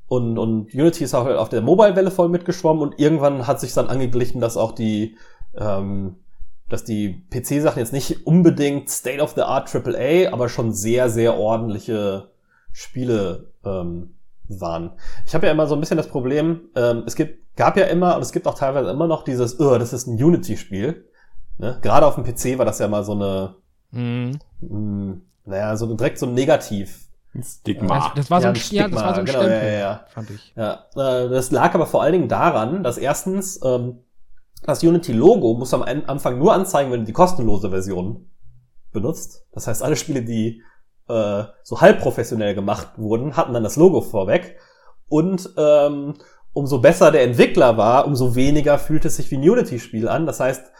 [0.07, 3.87] und, und Unity ist auch auf der Mobile-Welle voll mitgeschwommen und irgendwann hat sich dann
[3.87, 5.17] angeglichen, dass auch die,
[5.57, 6.17] ähm,
[6.67, 11.37] dass die PC-Sachen jetzt nicht unbedingt State of the Art AAA, aber schon sehr, sehr
[11.37, 12.31] ordentliche
[12.73, 14.15] Spiele ähm,
[14.49, 14.91] waren.
[15.25, 18.17] Ich habe ja immer so ein bisschen das Problem, ähm, es gibt, gab ja immer
[18.17, 21.05] und es gibt auch teilweise immer noch dieses, oh, das ist ein Unity-Spiel.
[21.57, 21.79] Ne?
[21.81, 23.55] Gerade auf dem PC war das ja mal so eine,
[23.91, 24.39] Mhm.
[24.61, 27.07] mh, naja, so direkt so ein Negativ.
[27.41, 27.95] Stigma.
[27.95, 29.67] Das, das war so Ja, ein, ein ja, das war so ein Stigma, genau, Stempel,
[29.67, 30.05] ja, ja, ja.
[30.09, 30.53] fand ich.
[30.55, 33.99] Ja, äh, das lag aber vor allen Dingen daran, dass erstens ähm,
[34.63, 38.29] das Unity-Logo musst du am Anfang nur anzeigen, wenn du die kostenlose Version
[38.91, 39.45] benutzt.
[39.53, 40.61] Das heißt, alle Spiele, die
[41.07, 44.57] äh, so halb professionell gemacht wurden, hatten dann das Logo vorweg.
[45.07, 46.15] Und ähm,
[46.53, 50.25] umso besser der Entwickler war, umso weniger fühlte es sich wie ein Unity-Spiel an.
[50.25, 50.71] Das heißt,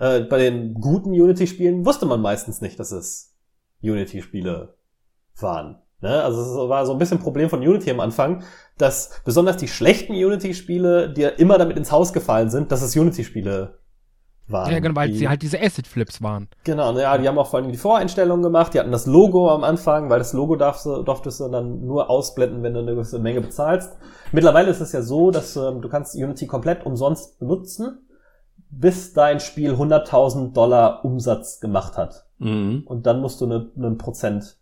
[0.00, 3.36] äh, bei den guten Unity-Spielen wusste man meistens nicht, dass es
[3.82, 4.74] Unity-Spiele
[5.38, 5.78] waren.
[6.00, 6.22] Ne?
[6.22, 8.42] Also es war so ein bisschen ein Problem von Unity am Anfang,
[8.78, 13.78] dass besonders die schlechten Unity-Spiele dir immer damit ins Haus gefallen sind, dass es Unity-Spiele
[14.48, 14.72] waren.
[14.72, 16.48] Ja, genau, weil die, sie halt diese Acid-Flips waren.
[16.64, 19.64] Genau, ja, die haben auch vor allem die Voreinstellungen gemacht, die hatten das Logo am
[19.64, 23.18] Anfang, weil das Logo darfst du, durftest du dann nur ausblenden, wenn du eine gewisse
[23.18, 23.98] Menge bezahlst.
[24.32, 28.06] Mittlerweile ist es ja so, dass ähm, du kannst Unity komplett umsonst benutzen,
[28.70, 32.26] bis dein Spiel 100.000 Dollar Umsatz gemacht hat.
[32.38, 32.84] Mhm.
[32.86, 34.58] Und dann musst du einen eine Prozent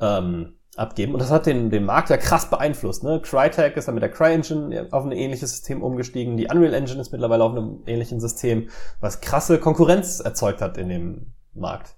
[0.00, 1.14] ähm, abgeben.
[1.14, 3.02] Und das hat den, den Markt ja krass beeinflusst.
[3.02, 3.20] Ne?
[3.20, 6.36] Crytek ist dann mit der CryEngine auf ein ähnliches System umgestiegen.
[6.36, 8.68] Die Unreal Engine ist mittlerweile auf einem ähnlichen System,
[9.00, 11.96] was krasse Konkurrenz erzeugt hat in dem Markt.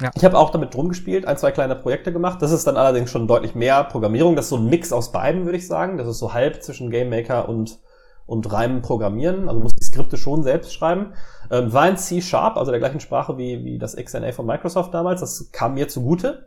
[0.00, 0.10] Ja.
[0.14, 2.42] Ich habe auch damit drum gespielt, ein, zwei kleine Projekte gemacht.
[2.42, 4.36] Das ist dann allerdings schon deutlich mehr Programmierung.
[4.36, 5.96] Das ist so ein Mix aus beiden, würde ich sagen.
[5.96, 7.78] Das ist so halb zwischen Game Maker und
[8.32, 11.12] und reinem Programmieren, also muss die Skripte schon selbst schreiben.
[11.50, 15.20] Ähm, war in C-Sharp, also der gleichen Sprache wie, wie das XNA von Microsoft damals.
[15.20, 16.46] Das kam mir zugute.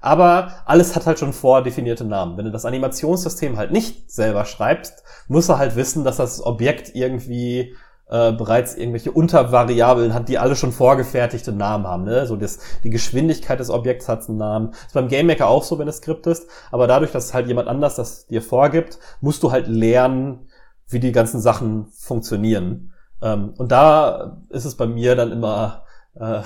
[0.00, 2.36] Aber alles hat halt schon vordefinierte Namen.
[2.36, 6.94] Wenn du das Animationssystem halt nicht selber schreibst, musst du halt wissen, dass das Objekt
[6.94, 7.74] irgendwie
[8.08, 12.04] äh, bereits irgendwelche Untervariablen hat, die alle schon vorgefertigte Namen haben.
[12.04, 12.24] Ne?
[12.26, 14.70] So das, die Geschwindigkeit des Objekts hat einen Namen.
[14.86, 16.48] ist beim GameMaker auch so, wenn es Skript ist.
[16.70, 20.45] Aber dadurch, dass halt jemand anders das dir vorgibt, musst du halt lernen,
[20.88, 22.92] wie die ganzen Sachen funktionieren.
[23.22, 25.84] Ähm, und da ist es bei mir dann immer
[26.14, 26.42] äh,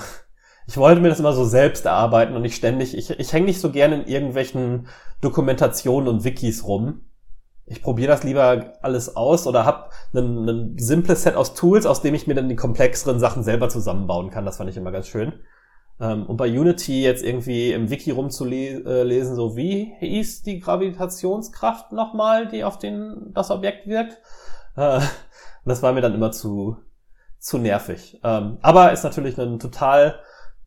[0.67, 3.59] ich wollte mir das immer so selbst erarbeiten und nicht ständig, ich, ich hänge nicht
[3.59, 4.87] so gerne in irgendwelchen
[5.19, 7.01] Dokumentationen und Wikis rum.
[7.65, 12.01] Ich probiere das lieber alles aus oder habe ein, ein simples Set aus Tools, aus
[12.01, 14.45] dem ich mir dann die komplexeren Sachen selber zusammenbauen kann.
[14.45, 15.33] Das fand ich immer ganz schön.
[16.01, 22.47] Ähm, und bei Unity jetzt irgendwie im Wiki rumzulesen, so wie hieß die Gravitationskraft nochmal,
[22.47, 24.19] die auf den, das Objekt wirkt.
[24.75, 24.99] Äh,
[25.65, 26.75] das war mir dann immer zu,
[27.37, 28.19] zu nervig.
[28.23, 30.19] Ähm, aber ist natürlich ein total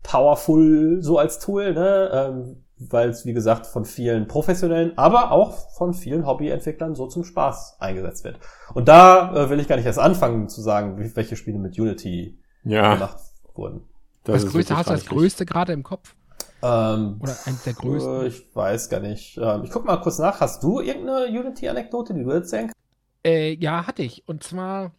[0.04, 2.10] powerful so als Tool, ne?
[2.12, 7.24] ähm, weil es, wie gesagt, von vielen professionellen, aber auch von vielen Hobbyentwicklern so zum
[7.24, 8.38] Spaß eingesetzt wird.
[8.74, 12.38] Und da äh, will ich gar nicht erst anfangen zu sagen, welche Spiele mit Unity
[12.62, 12.94] ja.
[12.94, 13.18] gemacht
[13.54, 13.82] wurden.
[14.24, 16.14] Das, das größte hast du das größte gerade im Kopf?
[16.62, 18.26] Ähm, Oder eins der größten?
[18.26, 19.36] Ich weiß gar nicht.
[19.36, 20.40] Ähm, ich guck mal kurz nach.
[20.40, 22.76] Hast du irgendeine Unity-Anekdote, die du erzählen kannst?
[23.24, 24.26] Äh, ja, hatte ich.
[24.26, 24.92] Und zwar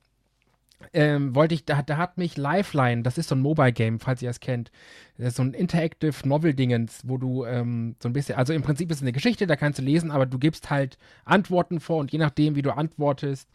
[0.94, 4.30] ähm, wollte ich, da, da hat mich Lifeline, das ist so ein Mobile-Game, falls ihr
[4.30, 4.72] es kennt.
[5.18, 8.92] Das ist so ein Interactive Novel-Dingens, wo du ähm, so ein bisschen, also im Prinzip
[8.92, 12.12] ist es eine Geschichte, da kannst du lesen, aber du gibst halt Antworten vor und
[12.12, 13.50] je nachdem, wie du antwortest,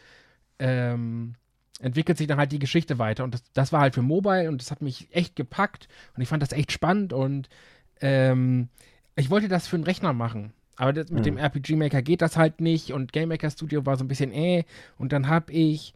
[0.58, 1.34] ähm,
[1.80, 3.24] entwickelt sich dann halt die Geschichte weiter.
[3.24, 6.28] Und das, das, war halt für Mobile und das hat mich echt gepackt und ich
[6.28, 7.48] fand das echt spannend und
[8.00, 8.68] ähm,
[9.16, 10.52] ich wollte das für einen Rechner machen.
[10.76, 11.24] Aber das, mit mhm.
[11.24, 14.32] dem RPG Maker geht das halt nicht und Game Maker Studio war so ein bisschen
[14.32, 14.64] äh.
[14.98, 15.94] Und dann habe ich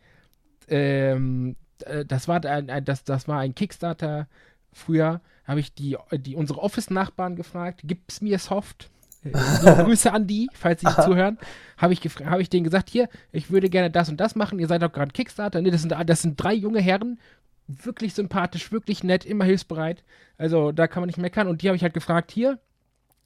[0.69, 4.29] ähm, äh, das war ein, das, das war ein Kickstarter
[4.73, 8.91] früher, habe ich die, die unsere Office-Nachbarn gefragt, gibt's mir Soft?
[9.25, 11.39] Äh, Grüße an die, falls sie zuhören.
[11.77, 14.69] Habe ich, hab ich denen gesagt, hier, ich würde gerne das und das machen, ihr
[14.69, 15.61] seid doch gerade Kickstarter.
[15.61, 17.19] Nee, das sind, das sind drei junge Herren,
[17.67, 20.05] wirklich sympathisch, wirklich nett, immer hilfsbereit.
[20.37, 21.49] Also da kann man nicht meckern.
[21.49, 22.59] Und die habe ich halt gefragt, hier,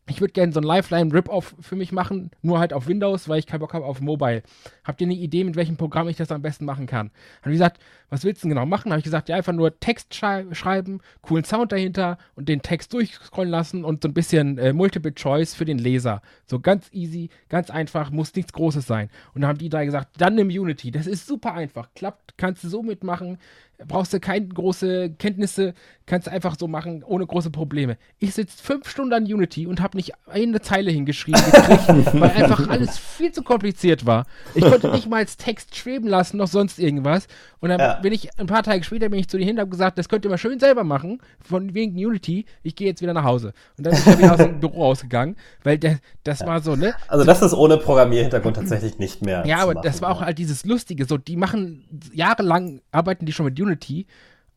[0.08, 3.46] ich würde gerne so ein Lifeline-Rip-Off für mich machen, nur halt auf Windows, weil ich
[3.46, 4.42] keinen Bock habe auf Mobile.
[4.84, 7.10] Habt ihr eine Idee, mit welchem Programm ich das am besten machen kann?
[7.42, 7.80] Haben die gesagt,
[8.10, 8.90] was willst du denn genau machen?
[8.90, 12.92] Habe ich gesagt, ja, einfach nur Text schrei schreiben, coolen Sound dahinter und den Text
[12.92, 16.22] durchscrollen lassen und so ein bisschen äh, Multiple Choice für den Leser.
[16.46, 19.10] So ganz easy, ganz einfach, muss nichts Großes sein.
[19.34, 20.90] Und dann haben die drei gesagt, dann nimm Unity.
[20.90, 23.38] Das ist super einfach, klappt, kannst du so mitmachen
[23.86, 25.74] brauchst du keine große Kenntnisse,
[26.06, 27.96] kannst du einfach so machen, ohne große Probleme.
[28.18, 32.68] Ich sitze fünf Stunden an Unity und habe nicht eine Zeile hingeschrieben gekriegt, weil einfach
[32.68, 34.26] alles viel zu kompliziert war.
[34.54, 37.28] Ich konnte nicht mal als Text schweben lassen, noch sonst irgendwas.
[37.60, 37.94] Und dann ja.
[37.94, 40.24] bin ich, ein paar Tage später bin ich zu den hin und gesagt, das könnt
[40.24, 43.52] ihr mal schön selber machen, von wegen Unity, ich gehe jetzt wieder nach Hause.
[43.76, 46.46] Und dann bin ich wieder aus dem Büro rausgegangen, weil der, das ja.
[46.46, 46.94] war so, ne?
[47.06, 49.44] Also das ist ohne Programmierhintergrund tatsächlich nicht mehr.
[49.46, 53.32] Ja, aber machen, das war auch halt dieses Lustige, so, die machen jahrelang, arbeiten die
[53.32, 54.06] schon mit Unity Unity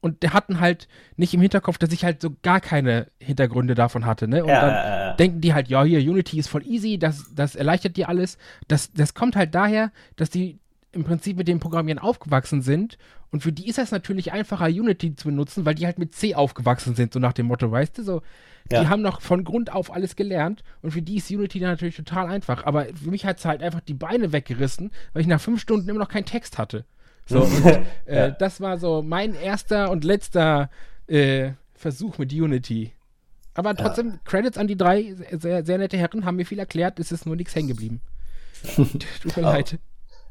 [0.01, 4.05] und der hatten halt nicht im Hinterkopf, dass ich halt so gar keine Hintergründe davon
[4.05, 4.43] hatte, ne?
[4.43, 5.13] Und ja, dann ja, ja.
[5.13, 8.37] denken die halt, ja, hier, Unity ist voll easy, das, das erleichtert dir alles.
[8.67, 10.57] Das, das kommt halt daher, dass die
[10.91, 12.97] im Prinzip mit dem Programmieren aufgewachsen sind
[13.31, 16.35] und für die ist es natürlich einfacher, Unity zu benutzen, weil die halt mit C
[16.35, 18.21] aufgewachsen sind, so nach dem Motto, weißt du, so.
[18.69, 21.97] Die haben noch von Grund auf alles gelernt und für die ist Unity dann natürlich
[21.97, 22.65] total einfach.
[22.65, 25.89] Aber für mich hat es halt einfach die Beine weggerissen, weil ich nach fünf Stunden
[25.89, 26.85] immer noch keinen Text hatte.
[27.31, 28.29] So, und, äh, ja.
[28.29, 30.69] das war so mein erster und letzter
[31.07, 32.93] äh, Versuch mit Unity.
[33.53, 34.19] Aber trotzdem, ja.
[34.23, 37.35] Credits an die drei sehr, sehr nette Herren, haben mir viel erklärt, es ist nur
[37.35, 38.01] nichts hängen geblieben.
[38.75, 39.79] Tut mir leid.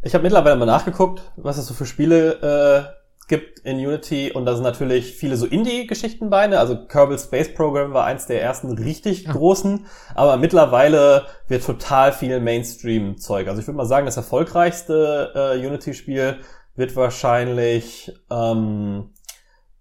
[0.02, 4.46] Ich habe mittlerweile mal nachgeguckt, was es so für Spiele äh, gibt in Unity und
[4.46, 6.46] da sind natürlich viele so Indie-Geschichten bei.
[6.46, 6.58] Ne?
[6.58, 9.32] Also Kerbal Space Program war eins der ersten richtig ja.
[9.32, 13.48] großen, aber mittlerweile wird total viel Mainstream-Zeug.
[13.48, 16.38] Also ich würde mal sagen, das erfolgreichste äh, Unity-Spiel
[16.80, 19.10] wird wahrscheinlich ähm,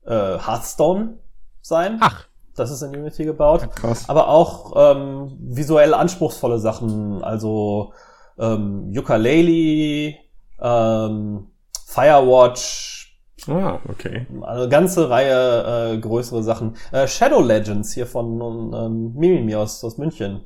[0.06, 1.18] äh, Hearthstone
[1.62, 1.98] sein.
[2.02, 2.26] Ach.
[2.56, 3.62] Das ist in Unity gebaut.
[3.62, 4.08] Ja, krass.
[4.10, 7.94] Aber auch ähm, visuell anspruchsvolle Sachen, also
[8.38, 10.16] ähm, Ukulele,
[10.62, 11.48] ähm,
[11.88, 13.00] Firewatch,
[13.48, 14.28] Ah, okay.
[14.42, 16.76] Eine ganze Reihe äh, größere Sachen.
[16.92, 20.46] Äh, Shadow Legends hier von ähm, Mimimi aus, aus München.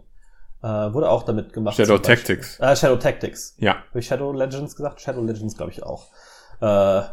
[0.62, 1.76] Äh, wurde auch damit gemacht.
[1.76, 2.60] Shadow Tactics.
[2.60, 3.56] Äh, Shadow Tactics.
[3.58, 3.78] Ja.
[3.90, 5.02] Habe ich Shadow Legends gesagt?
[5.02, 6.08] Shadow Legends glaube ich auch.
[6.64, 7.04] Äh,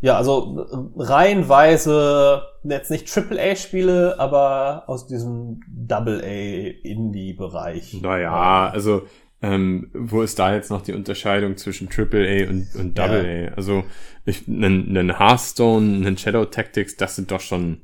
[0.00, 8.00] ja, also reihenweise jetzt nicht AAA-Spiele, aber aus diesem Double-A-Indie-Bereich.
[8.02, 9.02] Naja, also
[9.42, 13.54] ähm, wo ist da jetzt noch die Unterscheidung zwischen AAA und, und Double Ja.
[13.54, 13.82] Also
[14.24, 17.82] ich, einen, einen Hearthstone, einen Shadow Tactics, das sind doch schon,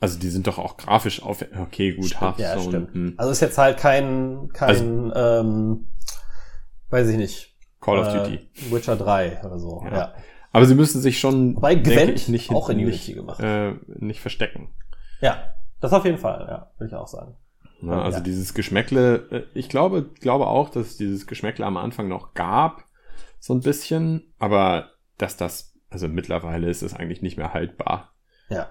[0.00, 1.44] also die sind doch auch grafisch auf.
[1.60, 2.54] Okay, gut, stimmt, Hearthstone.
[2.54, 2.92] Ja, stimmt.
[2.94, 3.14] Hm.
[3.16, 5.86] Also ist jetzt halt kein, kein, also, ähm,
[6.90, 7.53] weiß ich nicht.
[7.84, 8.34] Call of Duty.
[8.36, 9.82] Äh, Witcher 3 oder so.
[9.84, 9.96] Ja.
[9.96, 10.14] ja.
[10.52, 13.40] Aber sie müssen sich schon, Bei Gwent ich, nicht, auch in nicht, Unity gemacht.
[13.40, 14.72] Äh, nicht verstecken.
[15.20, 16.46] Ja, das auf jeden Fall.
[16.48, 17.36] Ja, würde ich auch sagen.
[17.80, 18.24] Na, also ja.
[18.24, 22.84] dieses Geschmäckle, äh, ich glaube, glaube auch, dass es dieses Geschmäckle am Anfang noch gab,
[23.38, 28.14] so ein bisschen, aber dass das, also mittlerweile ist es eigentlich nicht mehr haltbar.
[28.48, 28.68] Ja.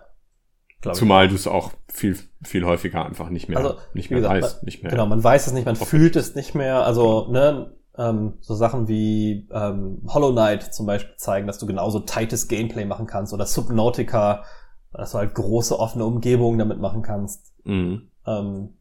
[0.94, 4.56] Zumal du es auch viel, viel häufiger einfach nicht mehr, also, nicht mehr gesagt, weißt,
[4.58, 4.92] man, nicht mehr.
[4.92, 6.86] Genau, man weiß es nicht, man fühlt es nicht mehr.
[6.86, 12.00] Also, ne, ähm, so Sachen wie ähm, Hollow Knight zum Beispiel zeigen, dass du genauso
[12.00, 14.44] tightes Gameplay machen kannst oder Subnautica,
[14.92, 17.54] dass du halt große offene Umgebungen damit machen kannst.
[17.64, 18.10] Mhm.
[18.26, 18.74] Ähm,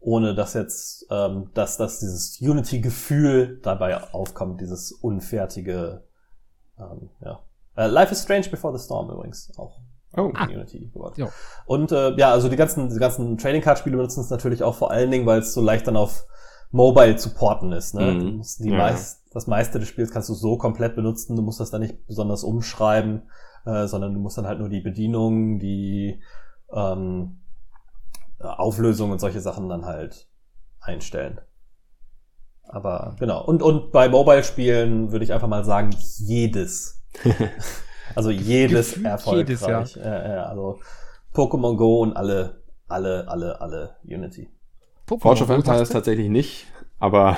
[0.00, 6.04] ohne dass jetzt, ähm, dass, dass dieses Unity-Gefühl dabei aufkommt, dieses unfertige,
[6.78, 7.40] ähm, ja.
[7.76, 9.80] Äh, Life is Strange Before the Storm übrigens auch.
[10.16, 10.30] Oh.
[10.34, 10.44] Ah.
[10.44, 11.16] Unity gebaut.
[11.18, 11.28] Ja.
[11.66, 14.74] Und äh, ja, also die ganzen, die ganzen Trading Card Spiele benutzen es natürlich auch
[14.74, 16.26] vor allen Dingen, weil es so leicht dann auf
[16.74, 17.94] Mobile zu porten ist.
[17.94, 18.12] Ne?
[18.12, 18.42] Mhm.
[18.58, 18.76] Die ja.
[18.76, 21.36] meist, das meiste des Spiels kannst du so komplett benutzen.
[21.36, 23.30] Du musst das dann nicht besonders umschreiben,
[23.64, 26.20] äh, sondern du musst dann halt nur die Bedienung, die
[26.72, 27.38] ähm,
[28.40, 30.28] Auflösung und solche Sachen dann halt
[30.80, 31.40] einstellen.
[32.64, 33.44] Aber genau.
[33.44, 37.04] Und, und bei Mobile-Spielen würde ich einfach mal sagen, jedes.
[38.16, 39.60] also jedes erfolgreich.
[39.60, 40.02] Jedes, ja.
[40.02, 40.80] äh, also
[41.32, 44.50] Pokémon Go und alle, alle, alle, alle Unity.
[45.06, 46.66] Pokémon Forge of Empires tatsächlich nicht,
[46.98, 47.36] aber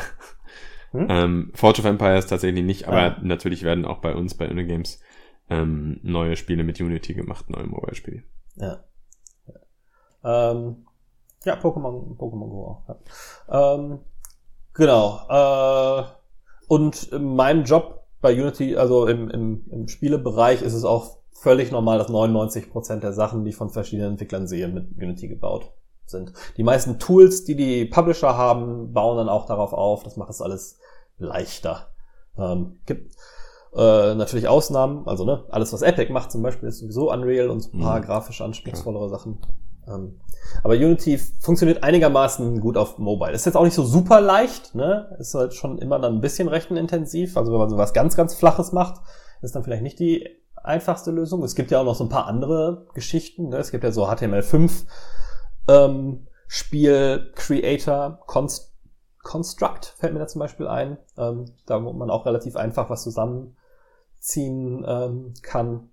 [0.93, 1.07] hm?
[1.09, 3.17] ähm, Forge of Empires tatsächlich nicht, aber ja.
[3.23, 5.01] natürlich werden auch bei uns bei Unigames
[5.51, 8.23] ähm, neue Spiele mit Unity gemacht, neue Mobile-Spiele.
[8.57, 8.85] Ja.
[10.25, 10.87] Ähm,
[11.45, 12.89] ja, Pokémon, Pokémon Go auch.
[13.49, 13.75] Ja.
[13.75, 14.01] Ähm,
[14.75, 15.21] genau.
[15.29, 16.05] Äh,
[16.69, 21.71] und in meinem Job bei Unity, also im, im, im Spielebereich, ist es auch völlig
[21.71, 25.73] normal, dass 99% der Sachen, die von verschiedenen Entwicklern sehe, mit Unity gebaut
[26.11, 26.33] sind.
[26.57, 30.03] Die meisten Tools, die die Publisher haben, bauen dann auch darauf auf.
[30.03, 30.79] Das macht es alles
[31.19, 31.89] leichter.
[32.39, 33.15] Ähm, gibt
[33.75, 37.61] äh, natürlich Ausnahmen, also ne, alles was Epic macht zum Beispiel ist sowieso Unreal und
[37.61, 38.05] so ein paar mhm.
[38.05, 39.39] grafisch anspruchsvollere Sachen.
[39.87, 40.21] Ähm,
[40.63, 43.33] aber Unity funktioniert einigermaßen gut auf Mobile.
[43.33, 45.15] Ist jetzt auch nicht so super leicht, ne?
[45.19, 47.37] Ist halt schon immer dann ein bisschen rechenintensiv.
[47.37, 49.01] Also wenn man so was ganz, ganz Flaches macht,
[49.43, 51.43] ist dann vielleicht nicht die einfachste Lösung.
[51.45, 53.51] Es gibt ja auch noch so ein paar andere Geschichten.
[53.51, 53.59] Ne?
[53.59, 54.87] Es gibt ja so HTML5
[55.69, 58.73] ähm, Spiel Creator Const
[59.23, 60.99] Construct fällt mir da zum Beispiel ein.
[61.19, 65.91] Ähm, da wo man auch relativ einfach was zusammenziehen ähm, kann.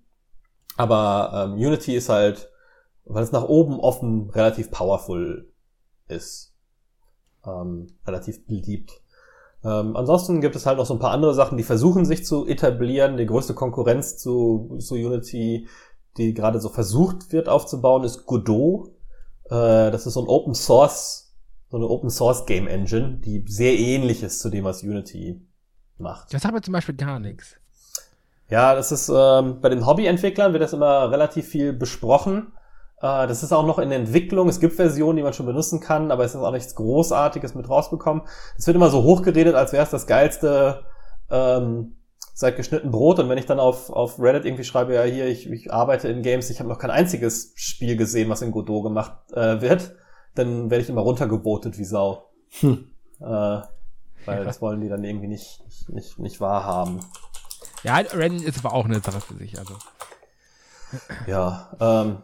[0.76, 2.50] Aber ähm, Unity ist halt
[3.04, 5.50] weil es nach oben offen relativ powerful
[6.08, 6.54] ist.
[7.46, 9.02] Ähm, relativ beliebt.
[9.62, 12.46] Ähm, ansonsten gibt es halt noch so ein paar andere Sachen, die versuchen sich zu
[12.46, 13.16] etablieren.
[13.16, 15.68] Die größte Konkurrenz zu, zu Unity,
[16.16, 18.90] die gerade so versucht wird aufzubauen, ist Godot.
[19.46, 21.34] Äh, das ist so ein Open Source,
[21.70, 25.40] so eine Open Source Game Engine, die sehr ähnlich ist zu dem, was Unity
[25.98, 26.32] macht.
[26.32, 27.56] Das haben wir zum Beispiel gar nichts.
[28.48, 32.52] Ja, das ist ähm, bei den Hobbyentwicklern wird das immer relativ viel besprochen.
[33.00, 34.48] Äh, das ist auch noch in Entwicklung.
[34.48, 37.68] Es gibt Versionen, die man schon benutzen kann, aber es ist auch nichts Großartiges mit
[37.68, 38.22] rausbekommen.
[38.58, 40.84] Es wird immer so hochgeredet, als wäre es das geilste
[41.30, 41.96] ähm,
[42.34, 43.20] seit geschnitten Brot.
[43.20, 46.22] Und wenn ich dann auf, auf Reddit irgendwie schreibe, ja hier, ich, ich arbeite in
[46.22, 49.94] Games, ich habe noch kein einziges Spiel gesehen, was in Godot gemacht äh, wird,
[50.34, 52.30] dann werde ich immer runtergebotet wie Sau.
[52.60, 52.90] Hm.
[53.20, 53.24] Äh,
[54.26, 54.44] weil ja.
[54.44, 57.00] das wollen die dann irgendwie nicht, nicht, nicht wahrhaben.
[57.84, 59.74] Ja, Rennen ist aber auch eine Sache für sich, also.
[61.26, 62.18] Ja, ähm,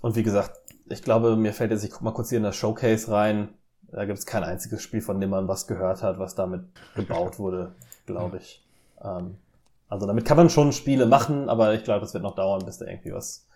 [0.00, 0.52] und wie gesagt,
[0.88, 3.54] ich glaube, mir fällt jetzt, ich guck mal kurz hier in das Showcase rein.
[3.92, 7.38] Da gibt es kein einziges Spiel, von dem man was gehört hat, was damit gebaut
[7.38, 7.74] wurde,
[8.06, 8.64] glaube ich.
[9.02, 9.36] Ähm,
[9.90, 12.78] also damit kann man schon Spiele machen, aber ich glaube, das wird noch dauern, bis
[12.78, 13.46] da irgendwie was,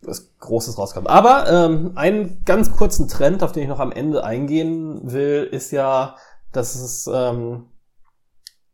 [0.00, 1.08] was Großes rauskommt.
[1.08, 5.72] Aber ähm, einen ganz kurzen Trend, auf den ich noch am Ende eingehen will, ist
[5.72, 6.14] ja,
[6.52, 7.64] dass es ähm,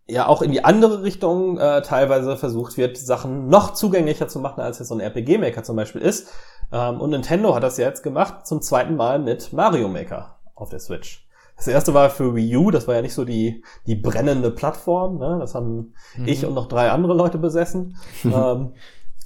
[0.06, 4.60] ja auch in die andere Richtung äh, teilweise versucht wird, Sachen noch zugänglicher zu machen,
[4.60, 6.28] als jetzt so ein RPG-Maker zum Beispiel ist.
[6.70, 10.68] Ähm, und Nintendo hat das ja jetzt gemacht, zum zweiten Mal mit Mario Maker auf
[10.68, 11.26] der Switch.
[11.56, 15.18] Das erste war für Wii U, das war ja nicht so die, die brennende Plattform,
[15.18, 15.38] ne?
[15.40, 16.26] das haben mhm.
[16.26, 17.96] ich und noch drei andere Leute besessen.
[18.24, 18.72] ähm,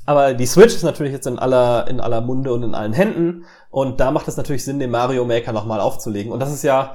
[0.07, 3.45] aber die Switch ist natürlich jetzt in aller, in aller Munde und in allen Händen.
[3.71, 6.31] Und da macht es natürlich Sinn, den Mario Maker nochmal aufzulegen.
[6.31, 6.95] Und das ist ja,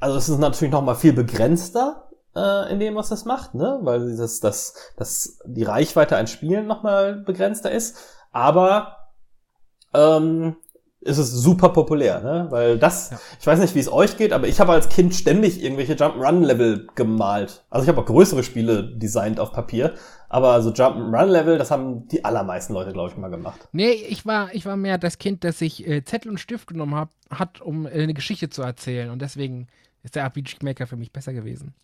[0.00, 3.78] also es ist natürlich nochmal viel begrenzter äh, in dem, was das macht, ne?
[3.82, 7.96] Weil dieses, das, das, die Reichweite an Spielen nochmal begrenzter ist.
[8.32, 8.96] Aber
[9.94, 10.56] ähm,
[11.04, 12.46] ist es super populär, ne?
[12.50, 13.20] Weil das, ja.
[13.38, 16.88] ich weiß nicht, wie es euch geht, aber ich habe als Kind ständig irgendwelche Jump'n'Run-Level
[16.94, 17.62] gemalt.
[17.68, 19.94] Also ich habe auch größere Spiele designt auf Papier,
[20.30, 23.68] aber so Jump'n'Run-Level, das haben die allermeisten Leute, glaube ich, mal gemacht.
[23.72, 26.94] Nee, ich war, ich war mehr das Kind, das sich äh, Zettel und Stift genommen
[26.94, 29.10] hab, hat, um äh, eine Geschichte zu erzählen.
[29.10, 29.68] Und deswegen
[30.02, 31.74] ist der RPG Maker für mich besser gewesen.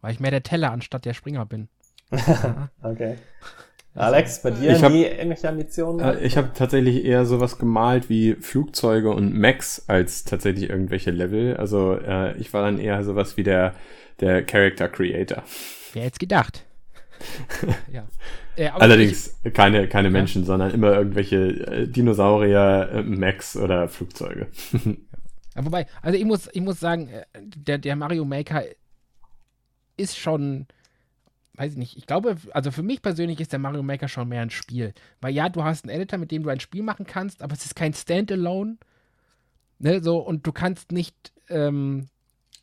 [0.00, 1.68] Weil ich mehr der Teller anstatt der Springer bin.
[2.82, 3.18] okay.
[3.94, 6.00] Alex, bei dir ich hab, nie irgendwelche Ambitionen?
[6.00, 11.56] Äh, ich habe tatsächlich eher sowas gemalt wie Flugzeuge und Max als tatsächlich irgendwelche Level.
[11.56, 13.74] Also äh, ich war dann eher sowas wie der,
[14.20, 15.42] der Character Creator.
[15.92, 16.64] Wer jetzt gedacht?
[17.92, 18.06] ja.
[18.56, 20.12] Äh, Allerdings ich, keine, keine ja.
[20.12, 24.48] Menschen, sondern immer irgendwelche äh, Dinosaurier, äh, Max oder Flugzeuge.
[24.84, 28.62] ja, wobei, also ich muss, ich muss sagen, äh, der, der Mario Maker
[29.96, 30.66] ist schon
[31.60, 34.40] weiß ich nicht, ich glaube, also für mich persönlich ist der Mario Maker schon mehr
[34.40, 34.94] ein Spiel.
[35.20, 37.66] Weil ja, du hast einen Editor, mit dem du ein Spiel machen kannst, aber es
[37.66, 38.78] ist kein Standalone.
[39.78, 42.06] Ne, so, und du kannst nicht, ähm,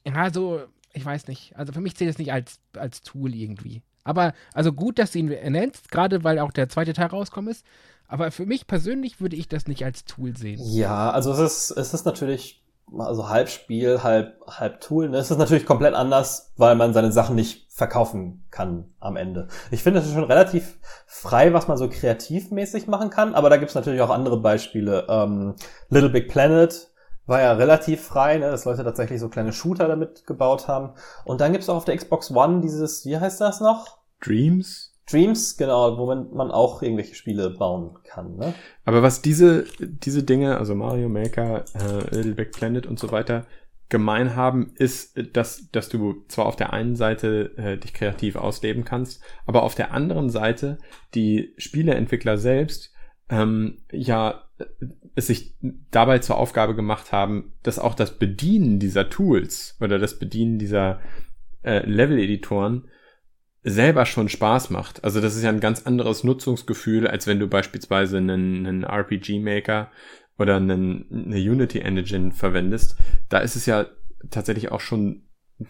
[0.03, 0.61] ja, so,
[0.93, 1.55] ich weiß nicht.
[1.55, 3.83] Also für mich zählt es nicht als, als Tool irgendwie.
[4.03, 7.63] Aber, also gut, dass du ihn nennst, gerade weil auch der zweite Teil rauskommen ist.
[8.07, 10.59] Aber für mich persönlich würde ich das nicht als Tool sehen.
[10.59, 12.63] Ja, also es ist, es ist natürlich
[12.95, 15.09] also halb Spiel, halb, halb Tool.
[15.09, 15.17] Ne?
[15.17, 19.47] Es ist natürlich komplett anders, weil man seine Sachen nicht verkaufen kann am Ende.
[19.71, 23.57] Ich finde, es ist schon relativ frei, was man so kreativmäßig machen kann, aber da
[23.57, 25.05] gibt's natürlich auch andere Beispiele.
[25.09, 25.55] Ähm,
[25.89, 26.89] Little Big Planet
[27.25, 28.49] war ja relativ frei, ne?
[28.49, 30.93] dass Leute tatsächlich so kleine Shooter damit gebaut haben.
[31.25, 33.99] Und dann gibt's auch auf der Xbox One dieses, wie heißt das noch?
[34.21, 34.86] Dreams?
[35.09, 38.35] Dreams, genau, wo man, man auch irgendwelche Spiele bauen kann.
[38.35, 38.53] Ne?
[38.85, 43.45] Aber was diese, diese Dinge, also Mario Maker, äh, Little Big Planet und so weiter,
[43.89, 48.83] gemein haben, ist, dass, dass du zwar auf der einen Seite äh, dich kreativ ausleben
[48.83, 50.77] kannst, aber auf der anderen Seite
[51.13, 52.91] die Spieleentwickler selbst
[53.29, 54.43] ähm, ja
[55.15, 55.55] es sich
[55.91, 60.99] dabei zur Aufgabe gemacht haben, dass auch das Bedienen dieser Tools oder das Bedienen dieser
[61.63, 62.87] äh, Level-Editoren
[63.69, 65.03] selber schon Spaß macht.
[65.03, 69.91] Also das ist ja ein ganz anderes Nutzungsgefühl, als wenn du beispielsweise einen, einen RPG-Maker
[70.37, 72.95] oder einen, eine Unity Engine verwendest.
[73.29, 73.87] Da ist es ja
[74.29, 75.23] tatsächlich auch schon,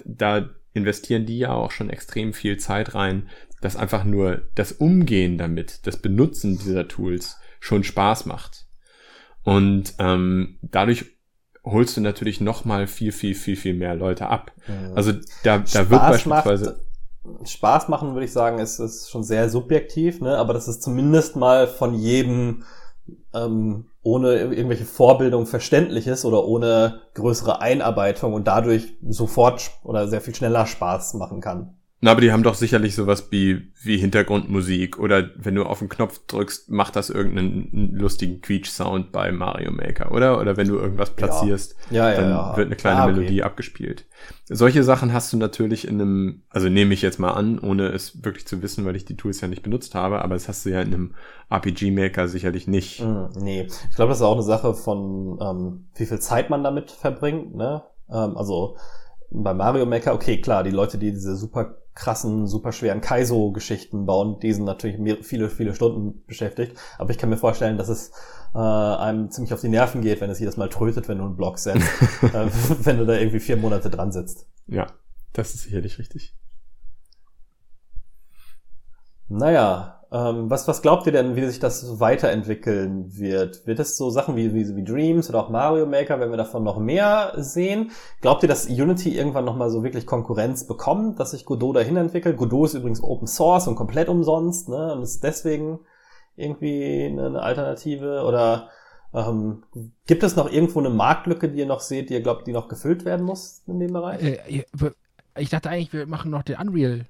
[0.06, 3.30] da investieren die ja auch schon extrem viel Zeit rein,
[3.62, 8.68] dass einfach nur das Umgehen damit, das Benutzen dieser Tools schon Spaß macht.
[9.42, 11.06] Und ähm, dadurch
[11.64, 14.52] holst du natürlich noch mal viel, viel, viel, viel mehr Leute ab.
[14.94, 16.87] Also da, da wird beispielsweise macht,
[17.44, 20.38] Spaß machen, würde ich sagen, ist, ist schon sehr subjektiv, ne?
[20.38, 22.64] aber das ist zumindest mal von jedem
[23.34, 30.22] ähm, ohne irgendwelche Vorbildung verständlich ist oder ohne größere Einarbeitung und dadurch sofort oder sehr
[30.22, 31.78] viel schneller Spaß machen kann.
[32.00, 35.90] Na, aber die haben doch sicherlich sowas wie, wie Hintergrundmusik oder wenn du auf den
[35.90, 40.40] Knopf drückst, macht das irgendeinen lustigen Quietsch-Sound bei Mario Maker, oder?
[40.40, 42.12] Oder wenn du irgendwas platzierst, ja.
[42.12, 43.14] Ja, dann ja, wird eine kleine ah, okay.
[43.14, 44.06] Melodie abgespielt.
[44.46, 48.24] Solche Sachen hast du natürlich in einem, also nehme ich jetzt mal an, ohne es
[48.24, 50.70] wirklich zu wissen, weil ich die Tools ja nicht benutzt habe, aber das hast du
[50.70, 51.16] ja in einem
[51.50, 53.04] RPG-Maker sicherlich nicht.
[53.04, 56.64] Mm, nee, ich glaube, das ist auch eine Sache von, ähm, wie viel Zeit man
[56.64, 57.82] damit verbringt, ne?
[58.08, 58.78] Ähm, also
[59.32, 64.40] bei Mario Maker, okay, klar, die Leute, die diese super krassen, super schweren Kaizo-Geschichten bauen,
[64.40, 66.78] die sind natürlich viele, viele Stunden beschäftigt.
[67.00, 68.12] Aber ich kann mir vorstellen, dass es
[68.54, 71.36] äh, einem ziemlich auf die Nerven geht, wenn es jedes Mal trötet, wenn du einen
[71.36, 71.82] Block setzt,
[72.22, 72.48] äh,
[72.84, 74.46] wenn du da irgendwie vier Monate dran sitzt.
[74.68, 74.88] Ja,
[75.34, 76.36] das ist sicherlich richtig.
[79.30, 83.68] Naja, Ähm, was, was glaubt ihr denn, wie sich das weiterentwickeln wird?
[83.68, 86.64] Wird es so Sachen wie, wie, wie Dreams oder auch Mario Maker, wenn wir davon
[86.64, 87.92] noch mehr sehen?
[88.22, 92.38] Glaubt ihr, dass Unity irgendwann nochmal so wirklich Konkurrenz bekommt, dass sich Godot dahin entwickelt?
[92.38, 94.94] Godot ist übrigens Open Source und komplett umsonst, ne?
[94.94, 95.80] Und ist deswegen
[96.38, 98.24] irgendwie eine Alternative?
[98.24, 98.70] Oder
[99.14, 99.64] ähm,
[100.06, 102.70] gibt es noch irgendwo eine Marktlücke, die ihr noch seht, die ihr glaubt, die noch
[102.70, 104.24] gefüllt werden muss in dem Bereich?
[104.24, 104.64] Äh,
[105.38, 107.06] ich dachte eigentlich, wir machen noch den Unreal,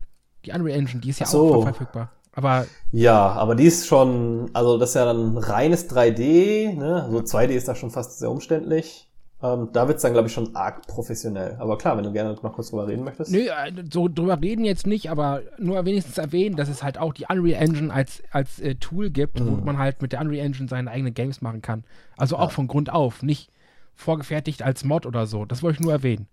[0.45, 1.55] die Unreal Engine, die ist ja so.
[1.55, 2.11] auch verfügbar.
[2.33, 7.03] Aber ja, aber die ist schon, also das ist ja dann reines 3D, ne?
[7.03, 9.07] Also 2D ist da schon fast sehr umständlich.
[9.41, 11.57] Ähm, da wird's dann, glaube ich, schon arg professionell.
[11.59, 13.31] Aber klar, wenn du gerne noch kurz drüber reden möchtest.
[13.31, 17.13] Nö, äh, so drüber reden jetzt nicht, aber nur wenigstens erwähnen, dass es halt auch
[17.13, 19.47] die Unreal Engine als, als äh, Tool gibt, mhm.
[19.47, 21.83] wo man halt mit der Unreal Engine seine eigenen Games machen kann.
[22.17, 22.55] Also auch ja.
[22.55, 23.51] von Grund auf, nicht
[23.95, 25.45] vorgefertigt als Mod oder so.
[25.45, 26.27] Das wollte ich nur erwähnen.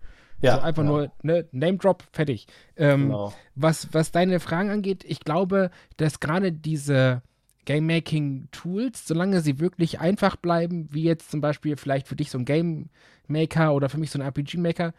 [0.44, 0.88] Ja, also einfach ja.
[0.88, 2.46] nur ne, Name Drop, fertig.
[2.76, 3.32] Ähm, genau.
[3.54, 7.22] was, was deine Fragen angeht, ich glaube, dass gerade diese
[7.64, 12.30] Game Making Tools, solange sie wirklich einfach bleiben, wie jetzt zum Beispiel vielleicht für dich
[12.30, 12.90] so ein Game
[13.26, 14.92] Maker oder für mich so ein RPG Maker,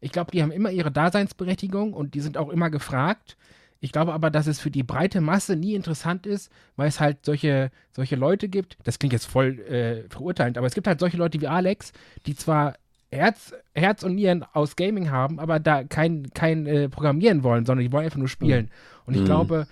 [0.00, 3.36] ich glaube, die haben immer ihre Daseinsberechtigung und die sind auch immer gefragt.
[3.80, 7.24] Ich glaube aber, dass es für die breite Masse nie interessant ist, weil es halt
[7.24, 8.78] solche, solche Leute gibt.
[8.84, 11.92] Das klingt jetzt voll äh, verurteilend, aber es gibt halt solche Leute wie Alex,
[12.26, 12.74] die zwar
[13.12, 17.84] Herz, Herz und Nieren aus Gaming haben, aber da kein, kein äh, Programmieren wollen, sondern
[17.84, 18.64] die wollen einfach nur spielen.
[18.64, 18.70] Mhm.
[19.06, 19.26] Und ich mhm.
[19.26, 19.66] glaube,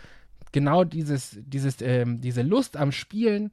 [0.52, 3.50] genau dieses, dieses, ähm, diese Lust am Spielen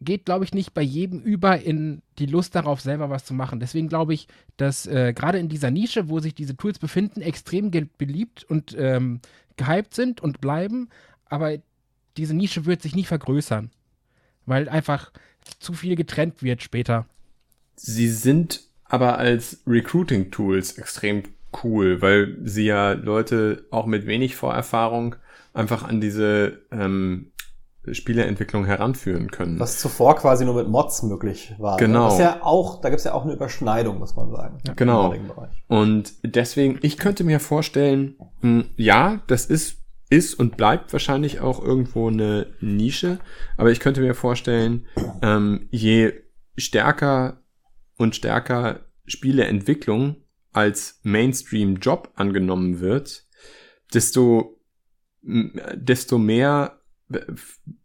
[0.00, 3.60] geht, glaube ich, nicht bei jedem über in die Lust darauf, selber was zu machen.
[3.60, 7.70] Deswegen glaube ich, dass äh, gerade in dieser Nische, wo sich diese Tools befinden, extrem
[7.70, 9.20] beliebt und ähm,
[9.56, 10.88] gehypt sind und bleiben.
[11.26, 11.56] Aber
[12.16, 13.70] diese Nische wird sich nicht vergrößern,
[14.44, 15.12] weil einfach
[15.58, 17.06] zu viel getrennt wird später.
[17.74, 21.22] Sie sind aber als Recruiting-Tools extrem
[21.62, 25.16] cool, weil sie ja Leute auch mit wenig Vorerfahrung
[25.54, 27.32] einfach an diese ähm,
[27.92, 29.58] Spieleentwicklung heranführen können.
[29.60, 31.76] Was zuvor quasi nur mit Mods möglich war.
[31.76, 31.86] Ne?
[31.86, 32.08] Genau.
[32.10, 34.58] Das ja auch, da gibt's ja auch eine Überschneidung, muss man sagen.
[34.66, 35.14] Ja, genau.
[35.68, 39.78] Und deswegen, ich könnte mir vorstellen, mh, hm, ja, das ist
[40.08, 43.18] ist und bleibt wahrscheinlich auch irgendwo eine Nische,
[43.56, 44.86] aber ich könnte mir vorstellen,
[45.20, 46.12] ähm, je
[46.56, 47.38] stärker
[47.96, 50.16] und stärker Spieleentwicklung
[50.52, 53.26] als Mainstream-Job angenommen wird,
[53.92, 54.60] desto,
[55.22, 56.80] desto mehr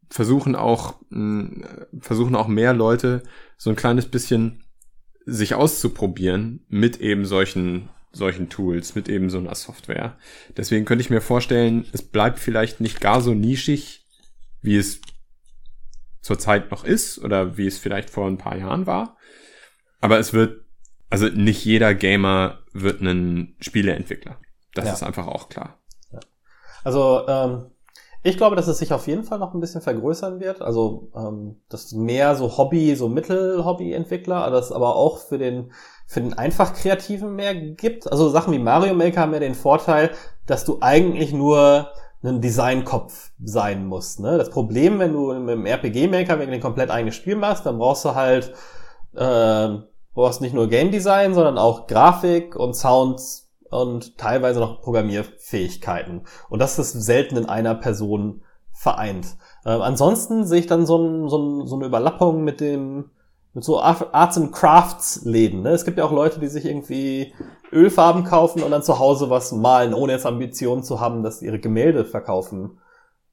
[0.10, 1.02] versuchen auch,
[2.00, 3.24] versuchen auch mehr Leute
[3.58, 4.64] so ein kleines bisschen
[5.26, 10.18] sich auszuprobieren mit eben solchen, solchen Tools, mit eben so einer Software.
[10.58, 14.06] Deswegen könnte ich mir vorstellen, es bleibt vielleicht nicht gar so nischig,
[14.62, 15.02] wie es
[16.22, 19.18] zurzeit noch ist oder wie es vielleicht vor ein paar Jahren war.
[20.02, 20.66] Aber es wird,
[21.10, 24.38] also nicht jeder Gamer wird ein Spieleentwickler.
[24.74, 24.94] Das ja.
[24.94, 25.78] ist einfach auch klar.
[26.12, 26.20] Ja.
[26.84, 27.72] Also ähm,
[28.24, 30.62] ich glaube, dass es sich auf jeden Fall noch ein bisschen vergrößern wird.
[30.62, 35.72] Also ähm, dass mehr so Hobby, so Mittel-Hobby-Entwickler, das aber auch für den
[36.06, 38.12] für den einfach Kreativen mehr gibt.
[38.12, 40.12] Also Sachen wie Mario Maker haben ja den Vorteil,
[40.46, 41.90] dass du eigentlich nur
[42.24, 44.20] ein Designkopf sein musst.
[44.20, 44.38] Ne?
[44.38, 47.66] Das Problem, wenn du mit dem RPG Maker wenn du ein komplett eigenes Spiel machst,
[47.66, 48.54] dann brauchst du halt
[49.16, 49.70] äh,
[50.14, 56.24] Du hast nicht nur Game Design, sondern auch Grafik und Sounds und teilweise noch Programmierfähigkeiten.
[56.50, 58.42] Und das ist selten in einer Person
[58.74, 59.38] vereint.
[59.66, 63.12] Ähm, ansonsten sehe ich dann so, ein, so, ein, so eine Überlappung mit dem
[63.54, 65.64] mit so Arts and Crafts Läden.
[65.64, 65.72] Ne?
[65.72, 67.34] Es gibt ja auch Leute, die sich irgendwie
[67.72, 71.48] Ölfarben kaufen und dann zu Hause was malen, ohne jetzt Ambitionen zu haben, dass sie
[71.48, 72.80] ihre Gemälde verkaufen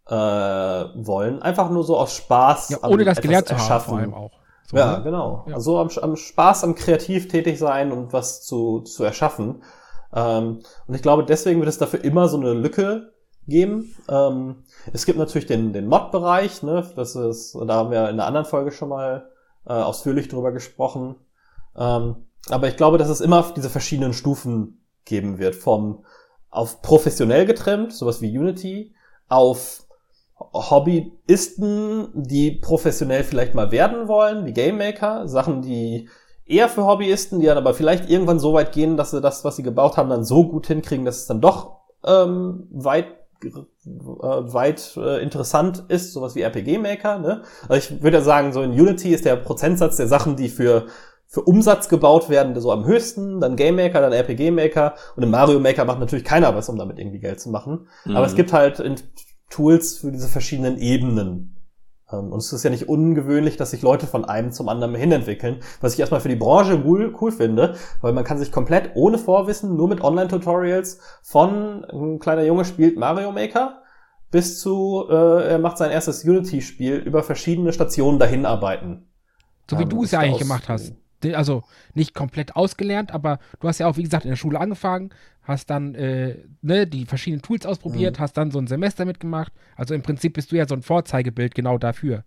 [0.09, 1.41] äh, wollen.
[1.41, 2.70] Einfach nur so aus Spaß.
[2.70, 4.33] Ja, ohne das gelernt zu haben, vor allem auch.
[4.70, 5.04] So, ja, ne?
[5.04, 5.44] genau.
[5.48, 5.54] Ja.
[5.54, 9.62] Also am, am, Spaß, am kreativ tätig sein und was zu, zu erschaffen.
[10.12, 13.12] Ähm, und ich glaube, deswegen wird es dafür immer so eine Lücke
[13.46, 13.94] geben.
[14.08, 16.86] Ähm, es gibt natürlich den, den Mod-Bereich, ne?
[16.96, 19.30] Das ist, da haben wir in einer anderen Folge schon mal
[19.66, 21.16] äh, ausführlich drüber gesprochen.
[21.76, 25.54] Ähm, aber ich glaube, dass es immer diese verschiedenen Stufen geben wird.
[25.54, 26.04] Vom
[26.50, 28.94] auf professionell getrimmt, sowas wie Unity,
[29.28, 29.86] auf
[30.53, 36.09] Hobbyisten, die professionell vielleicht mal werden wollen, wie Game Maker, Sachen, die
[36.47, 39.57] eher für Hobbyisten, die dann aber vielleicht irgendwann so weit gehen, dass sie das, was
[39.57, 43.07] sie gebaut haben, dann so gut hinkriegen, dass es dann doch ähm, weit
[43.45, 43.51] äh,
[43.93, 47.18] weit äh, interessant ist, sowas wie RPG Maker.
[47.18, 47.43] Ne?
[47.68, 50.86] Also ich würde ja sagen, so in Unity ist der Prozentsatz der Sachen, die für
[51.30, 55.30] für Umsatz gebaut werden, so am höchsten, dann Game Maker, dann RPG Maker und im
[55.30, 57.86] Mario Maker macht natürlich keiner was, um damit irgendwie Geld zu machen.
[58.07, 58.16] Mhm.
[58.16, 58.97] Aber es gibt halt in
[59.51, 61.57] Tools für diese verschiedenen Ebenen.
[62.11, 65.12] Ähm, und es ist ja nicht ungewöhnlich, dass sich Leute von einem zum anderen hin
[65.12, 68.92] entwickeln, was ich erstmal für die Branche cool, cool finde, weil man kann sich komplett
[68.94, 73.82] ohne Vorwissen, nur mit Online-Tutorials von ein kleiner Junge spielt Mario Maker
[74.30, 79.07] bis zu, äh, er macht sein erstes Unity-Spiel über verschiedene Stationen dahin arbeiten.
[79.70, 80.92] So wie ähm, du es ja eigentlich gemacht hast.
[81.34, 81.64] Also
[81.94, 85.10] nicht komplett ausgelernt, aber du hast ja auch, wie gesagt, in der Schule angefangen,
[85.42, 88.22] hast dann äh, ne, die verschiedenen Tools ausprobiert, mhm.
[88.22, 89.52] hast dann so ein Semester mitgemacht.
[89.76, 92.24] Also im Prinzip bist du ja so ein Vorzeigebild genau dafür.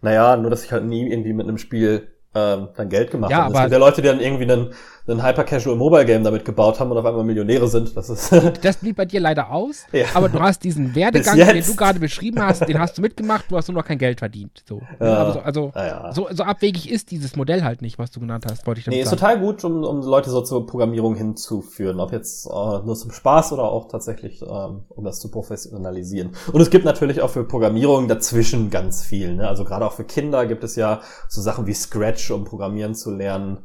[0.00, 3.44] Naja, nur dass ich halt nie irgendwie mit einem Spiel ähm, dann Geld gemacht ja,
[3.44, 3.54] haben.
[3.54, 4.70] Es gibt ja Leute, die dann irgendwie einen,
[5.06, 7.96] einen Hyper-Casual-Mobile-Game damit gebaut haben und auf einmal Millionäre sind.
[7.96, 8.32] Das, ist
[8.62, 10.06] das blieb bei dir leider aus, ja.
[10.14, 13.56] aber du hast diesen Werdegang, den du gerade beschrieben hast, den hast du mitgemacht, du
[13.56, 14.64] hast nur noch kein Geld verdient.
[14.68, 14.80] So.
[15.00, 15.24] Ja.
[15.24, 18.66] Also, also ja, so, so, abwegig ist dieses Modell halt nicht, was du genannt hast,
[18.66, 19.14] wollte ich damit nee, sagen.
[19.14, 23.12] ist total gut, um, um Leute so zur Programmierung hinzuführen, ob jetzt äh, nur zum
[23.12, 26.32] Spaß oder auch tatsächlich, ähm, um das zu professionalisieren.
[26.52, 29.36] Und es gibt natürlich auch für Programmierung dazwischen ganz viel.
[29.36, 29.48] Ne?
[29.48, 32.94] Also gerade auch für Kinder gibt es ja so Sachen wie Scratch Scratch, um Programmieren
[32.94, 33.58] zu lernen.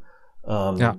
[0.46, 0.96] Ähm, ja.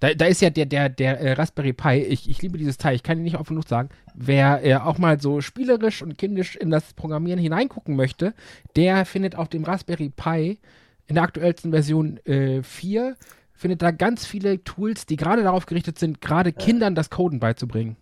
[0.00, 2.94] Da, da, ist ja der, der, der äh, Raspberry Pi, ich, ich liebe dieses Teil,
[2.94, 3.88] ich kann ihn nicht oft genug sagen.
[4.14, 8.34] Wer äh, auch mal so spielerisch und kindisch in das Programmieren hineingucken möchte,
[8.76, 10.58] der findet auf dem Raspberry Pi
[11.06, 13.16] in der aktuellsten Version äh, 4,
[13.54, 17.96] findet da ganz viele Tools, die gerade darauf gerichtet sind, gerade Kindern das Coden beizubringen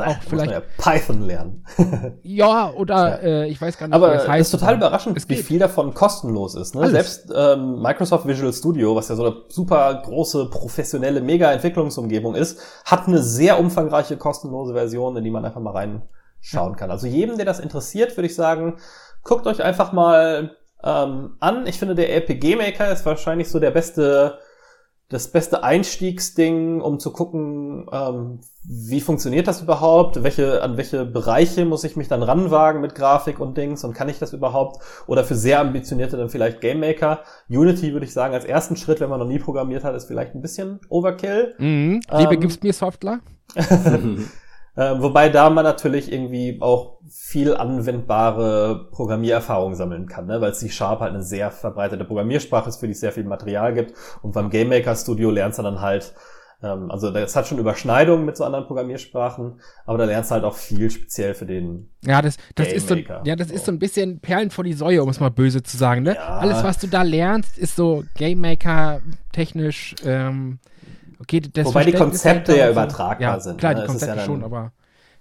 [0.00, 1.64] auch vielleicht ja Python lernen.
[2.22, 4.48] ja, oder äh, ich weiß gar nicht, aber wie das heißt.
[4.48, 6.74] Es ist total überraschend, wie viel davon kostenlos ist.
[6.74, 6.90] Ne?
[6.90, 13.06] Selbst ähm, Microsoft Visual Studio, was ja so eine super große professionelle Mega-Entwicklungsumgebung ist, hat
[13.08, 16.76] eine sehr umfangreiche kostenlose Version, in die man einfach mal reinschauen ja.
[16.76, 16.90] kann.
[16.90, 18.78] Also jedem, der das interessiert, würde ich sagen,
[19.22, 21.66] guckt euch einfach mal ähm, an.
[21.66, 24.38] Ich finde, der RPG Maker ist wahrscheinlich so der beste
[25.14, 31.64] das beste Einstiegsding, um zu gucken, ähm, wie funktioniert das überhaupt, welche, an welche Bereiche
[31.64, 34.82] muss ich mich dann ranwagen mit Grafik und Dings und kann ich das überhaupt?
[35.06, 37.20] Oder für sehr ambitionierte dann vielleicht Game Maker.
[37.48, 40.34] Unity würde ich sagen, als ersten Schritt, wenn man noch nie programmiert hat, ist vielleicht
[40.34, 41.54] ein bisschen Overkill.
[41.58, 42.00] Mhm.
[42.10, 43.20] Liebe, ähm, gibst mir Software?
[44.76, 50.40] Äh, wobei da man natürlich irgendwie auch viel anwendbare Programmiererfahrung sammeln kann, ne?
[50.40, 53.94] weil C-Sharp halt eine sehr verbreitete Programmiersprache ist, für die es sehr viel Material gibt.
[54.22, 56.12] Und beim Game Maker Studio lernst du dann halt,
[56.60, 60.44] ähm, also das hat schon Überschneidungen mit so anderen Programmiersprachen, aber da lernst du halt
[60.44, 63.78] auch viel speziell für den Ja, das, das ist so, ja, das ist so ein
[63.78, 66.02] bisschen Perlen vor die Säue, um es mal böse zu sagen.
[66.02, 66.16] Ne?
[66.16, 66.38] Ja.
[66.38, 70.58] Alles, was du da lernst, ist so Game Maker technisch ähm,
[71.24, 73.58] Okay, Wobei die Konzepte ja übertragbar ja, sind.
[73.58, 73.80] Klar, ne?
[73.80, 74.72] die Konzepte ja schon, aber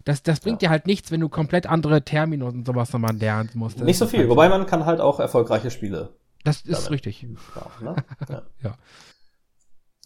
[0.03, 0.67] das, das bringt ja.
[0.67, 3.79] dir halt nichts, wenn du komplett andere Terminus und sowas nochmal lernen musst.
[3.79, 6.09] Nicht so viel, halt wobei man kann halt auch erfolgreiche Spiele.
[6.43, 6.91] Das ist damit.
[6.91, 7.21] richtig.
[7.21, 7.95] Ja, ne?
[8.63, 8.75] ja.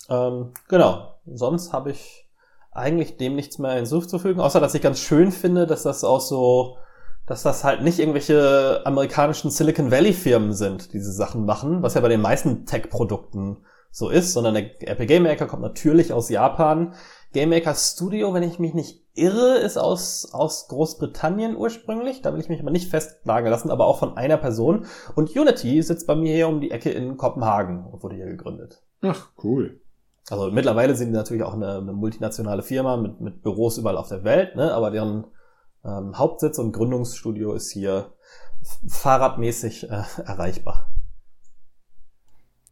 [0.10, 1.20] Ähm, genau.
[1.26, 2.30] Sonst habe ich
[2.72, 6.78] eigentlich dem nichts mehr hinzuzufügen, außer dass ich ganz schön finde, dass das auch so,
[7.26, 11.96] dass das halt nicht irgendwelche amerikanischen Silicon Valley Firmen sind, die diese Sachen machen, was
[11.96, 13.66] ja bei den meisten Tech-Produkten
[13.98, 16.94] so ist, sondern der RPG Maker kommt natürlich aus Japan.
[17.34, 22.22] Game Maker Studio, wenn ich mich nicht irre, ist aus, aus Großbritannien ursprünglich.
[22.22, 24.86] Da will ich mich aber nicht festlagen lassen, aber auch von einer Person.
[25.16, 28.84] Und Unity sitzt bei mir hier um die Ecke in Kopenhagen und wurde hier gegründet.
[29.02, 29.82] Ach, cool.
[30.30, 34.10] Also mittlerweile sind die natürlich auch eine, eine multinationale Firma mit, mit Büros überall auf
[34.10, 34.74] der Welt, ne?
[34.74, 35.26] aber deren
[35.84, 38.14] ähm, Hauptsitz und Gründungsstudio ist hier
[38.88, 40.92] fahrradmäßig äh, erreichbar.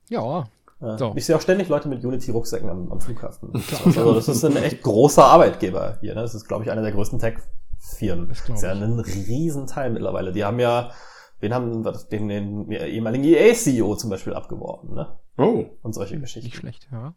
[0.08, 0.46] Ja,
[0.80, 1.14] so.
[1.16, 3.52] Ich sehe auch ständig Leute mit Unity-Rucksäcken am, am, Flughafen.
[3.86, 6.16] also das ist ein echt großer Arbeitgeber hier.
[6.16, 6.22] Ne?
[6.22, 8.28] Das ist, glaube ich, einer der größten Tech-Firmen.
[8.28, 10.34] Das ist ja ein Riesenteil mittlerweile.
[10.34, 10.92] Die haben ja,
[11.40, 14.94] wen haben den, den ehemaligen EA-CEO zum Beispiel abgeworfen.
[14.94, 15.18] Ne?
[15.38, 15.66] Oh.
[15.82, 16.48] Und solche Geschichten.
[16.48, 17.16] Nicht schlecht, ja.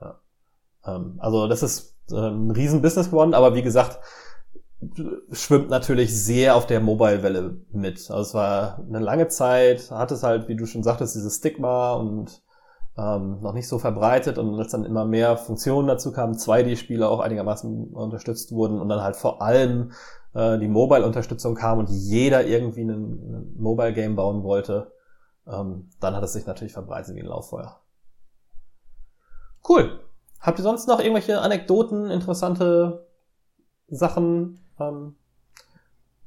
[0.00, 0.20] ja.
[0.84, 4.00] Ähm, also das ist ein Riesenbusiness geworden, aber wie gesagt,
[5.32, 8.10] schwimmt natürlich sehr auf der Mobile-Welle mit.
[8.10, 11.94] Also es war eine lange Zeit, hat es halt, wie du schon sagtest, dieses Stigma
[11.94, 12.42] und
[12.98, 17.20] ähm, noch nicht so verbreitet und als dann immer mehr Funktionen dazu kamen, 2D-Spiele auch
[17.20, 19.92] einigermaßen unterstützt wurden und dann halt vor allem
[20.34, 24.92] äh, die Mobile-Unterstützung kam und jeder irgendwie ein, Mobile-Game bauen wollte,
[25.46, 27.80] ähm, dann hat es sich natürlich verbreitet wie ein Lauffeuer.
[29.66, 30.00] Cool.
[30.40, 33.06] Habt ihr sonst noch irgendwelche Anekdoten, interessante
[33.86, 35.14] Sachen, ähm,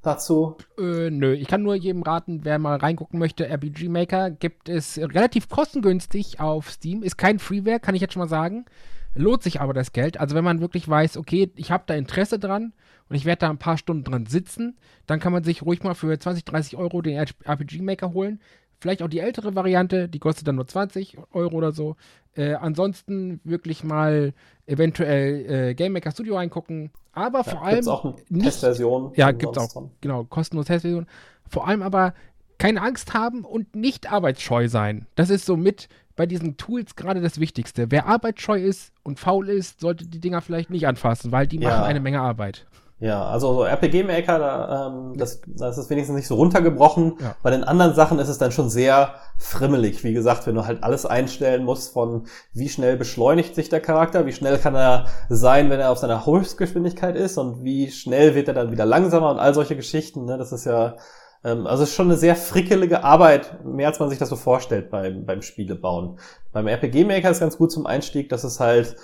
[0.02, 0.58] dazu?
[0.78, 4.98] Äh, nö, ich kann nur jedem raten, wer mal reingucken möchte, RPG Maker gibt es
[4.98, 7.04] relativ kostengünstig auf Steam.
[7.04, 8.66] Ist kein Freeware, kann ich jetzt schon mal sagen.
[9.14, 10.20] Lohnt sich aber das Geld.
[10.20, 12.74] Also wenn man wirklich weiß, okay, ich habe da Interesse dran
[13.10, 15.96] und ich werde da ein paar Stunden dran sitzen, dann kann man sich ruhig mal
[15.96, 18.40] für 20, 30 Euro den RPG Maker holen.
[18.82, 21.98] Vielleicht auch die ältere Variante, die kostet dann nur 20 Euro oder so.
[22.34, 24.34] Äh, ansonsten wirklich mal
[24.66, 26.90] eventuell äh, Game Maker Studio reingucken.
[27.12, 27.76] Aber ja, vor allem.
[27.76, 29.12] Gibt's auch eine nicht, Testversion?
[29.16, 29.72] Ja, gibt auch.
[29.72, 29.92] Dran.
[30.02, 31.06] Genau, kostenlose Testversion.
[31.48, 32.16] Vor allem aber
[32.58, 35.06] keine Angst haben und nicht arbeitsscheu sein.
[35.14, 37.92] Das ist so mit bei diesen Tools gerade das Wichtigste.
[37.92, 41.70] Wer arbeitsscheu ist und faul ist, sollte die Dinger vielleicht nicht anfassen, weil die ja.
[41.70, 42.66] machen eine Menge Arbeit.
[43.02, 47.18] Ja, also so RPG-Maker, da, ähm, das, das ist wenigstens nicht so runtergebrochen.
[47.20, 47.36] Ja.
[47.42, 50.04] Bei den anderen Sachen ist es dann schon sehr frimmelig.
[50.04, 54.28] Wie gesagt, wenn du halt alles einstellen musst von wie schnell beschleunigt sich der Charakter,
[54.28, 58.50] wie schnell kann er sein, wenn er auf seiner Höchstgeschwindigkeit ist und wie schnell wird
[58.50, 60.26] er dann wieder langsamer und all solche Geschichten.
[60.26, 60.38] Ne?
[60.38, 60.96] Das ist ja,
[61.44, 64.36] ähm, also es ist schon eine sehr frickelige Arbeit, mehr als man sich das so
[64.36, 66.20] vorstellt beim, beim Spielebauen.
[66.52, 68.96] Beim RPG-Maker ist ganz gut zum Einstieg, dass es halt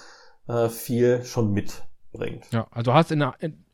[0.47, 2.51] äh, viel schon mit bringt.
[2.51, 3.23] Ja, also hast in,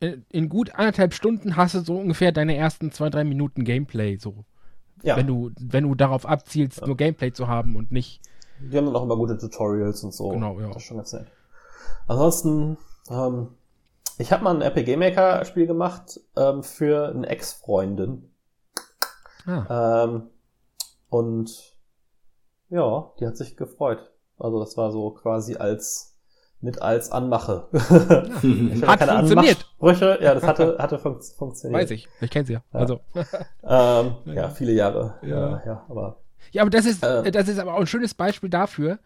[0.00, 4.16] in, in gut anderthalb Stunden hast du so ungefähr deine ersten zwei, drei Minuten Gameplay
[4.16, 4.44] so.
[5.02, 8.20] Ja, Wenn du, wenn du darauf abzielst, nur Gameplay zu haben und nicht.
[8.60, 10.30] die haben dann auch immer gute Tutorials und so.
[10.30, 10.68] Genau, ja.
[10.68, 11.26] Das ist schon ganz nett.
[12.06, 12.78] Ansonsten,
[13.10, 13.48] ähm,
[14.16, 18.30] ich habe mal ein RPG-Maker-Spiel gemacht ähm, für eine Ex-Freundin.
[19.46, 20.30] Ah, Ähm,
[21.10, 21.74] und
[22.70, 24.10] ja, die hat sich gefreut.
[24.38, 26.13] Also das war so quasi als
[26.64, 27.68] mit als Anmache.
[27.72, 29.66] Hatte Hat funktioniert.
[29.80, 30.18] Anmachsprüche.
[30.22, 31.82] Ja, das hatte, hatte fun funktioniert.
[31.82, 32.08] weiß ich.
[32.20, 32.62] Ich kenne sie ja.
[32.72, 32.80] Ja.
[32.80, 33.00] Also.
[33.66, 35.14] Ähm, ja, viele Jahre.
[35.22, 35.62] Ja.
[35.64, 36.16] Ja, aber
[36.52, 37.30] Ja, aber das ist, Äh.
[37.30, 38.98] das ist aber auch ein schönes Beispiel dafür,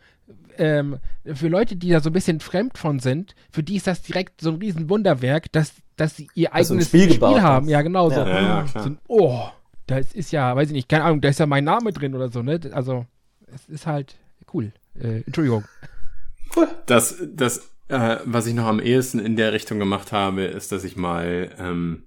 [0.57, 4.03] ähm, für Leute, die da so ein bisschen fremd von sind, für die ist das
[4.03, 7.67] direkt so ein riesen Wunderwerk, dass, dass sie ihr ein eigenes Spiel Spiel, haben.
[7.67, 7.71] hast.
[7.71, 8.17] Ja, genau so.
[8.21, 8.29] Ja.
[8.29, 9.43] Ja, ja, so oh,
[9.87, 12.29] das ist ja, weiß ich nicht, keine Ahnung, da ist ja mein Name drin oder
[12.31, 12.61] so, ne?
[12.73, 13.07] Also,
[13.55, 14.17] es ist halt
[14.53, 14.73] cool.
[15.01, 15.65] Äh, Entschuldigung.
[16.87, 20.85] Das, das, äh, was ich noch am ehesten in der Richtung gemacht habe, ist, dass
[20.85, 22.05] ich mal ähm,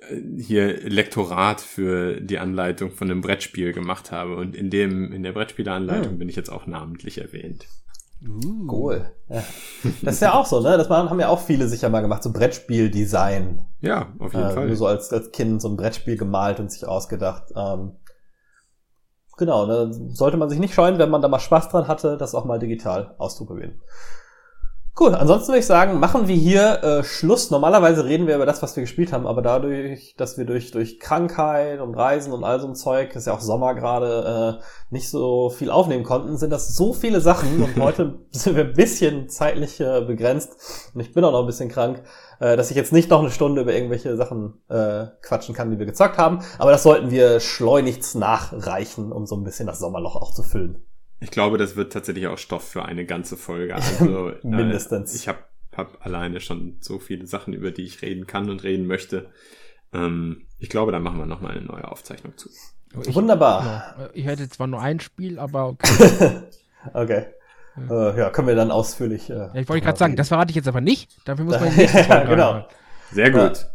[0.00, 4.36] äh, hier Lektorat für die Anleitung von einem Brettspiel gemacht habe.
[4.36, 6.18] Und in dem, in der Brettspieleanleitung Hm.
[6.18, 7.66] bin ich jetzt auch namentlich erwähnt.
[8.22, 8.68] Uh.
[8.70, 9.10] cool.
[9.30, 9.42] Ja.
[10.02, 10.76] Das ist ja auch so, ne?
[10.76, 13.64] Das haben ja auch viele sicher mal gemacht, so Brettspiel-Design.
[13.80, 14.76] Ja, auf jeden Äh, Fall.
[14.76, 17.44] so als, als Kind so ein Brettspiel gemalt und sich ausgedacht.
[17.56, 17.92] Ähm,
[19.40, 19.90] genau, ne?
[20.12, 22.60] sollte man sich nicht scheuen, wenn man da mal Spaß dran hatte, das auch mal
[22.60, 23.80] digital auszuprobieren.
[25.00, 27.50] Cool, ansonsten würde ich sagen, machen wir hier äh, Schluss.
[27.50, 31.00] Normalerweise reden wir über das, was wir gespielt haben, aber dadurch, dass wir durch, durch
[31.00, 35.08] Krankheit und Reisen und all so ein Zeug, ist ja auch Sommer gerade, äh, nicht
[35.08, 39.30] so viel aufnehmen konnten, sind das so viele Sachen und heute sind wir ein bisschen
[39.30, 42.02] zeitlich äh, begrenzt und ich bin auch noch ein bisschen krank,
[42.38, 45.78] äh, dass ich jetzt nicht noch eine Stunde über irgendwelche Sachen äh, quatschen kann, die
[45.78, 50.16] wir gezockt haben, aber das sollten wir schleunigst nachreichen, um so ein bisschen das Sommerloch
[50.16, 50.84] auch zu füllen.
[51.20, 53.74] Ich glaube, das wird tatsächlich auch Stoff für eine ganze Folge.
[54.00, 55.12] Also, Mindestens.
[55.12, 55.38] Äh, ich habe
[55.76, 59.30] hab alleine schon so viele Sachen, über die ich reden kann und reden möchte.
[59.92, 62.48] Ähm, ich glaube, da machen wir nochmal eine neue Aufzeichnung zu.
[63.06, 63.94] Ich, Wunderbar.
[63.98, 66.42] ja, ich hätte zwar nur ein Spiel, aber okay.
[66.92, 67.26] Okay.
[67.88, 69.30] Äh, ja, können wir dann ausführlich.
[69.30, 71.10] Äh, Ja, ich wollte gerade sagen, das verrate ich jetzt aber nicht.
[71.24, 72.66] Dafür muss man Ja, genau.
[73.12, 73.66] Sehr gut.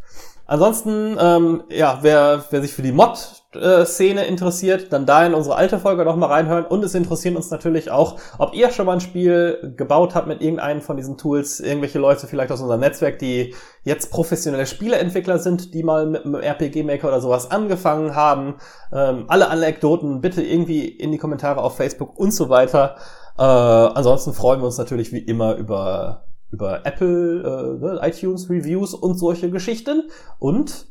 [0.47, 5.79] Ansonsten, ähm, ja, wer, wer sich für die Mod-Szene interessiert, dann da in unsere alte
[5.79, 6.65] Folge noch mal reinhören.
[6.65, 10.41] Und es interessiert uns natürlich auch, ob ihr schon mal ein Spiel gebaut habt mit
[10.41, 11.59] irgendeinem von diesen Tools.
[11.59, 16.35] Irgendwelche Leute vielleicht aus unserem Netzwerk, die jetzt professionelle Spieleentwickler sind, die mal mit einem
[16.35, 18.55] RPG-Maker oder sowas angefangen haben.
[18.93, 22.97] Ähm, alle Anekdoten bitte irgendwie in die Kommentare auf Facebook und so weiter.
[23.37, 26.24] Äh, ansonsten freuen wir uns natürlich wie immer über
[26.55, 30.09] über Apple, äh, ne, iTunes Reviews und solche Geschichten.
[30.39, 30.87] Und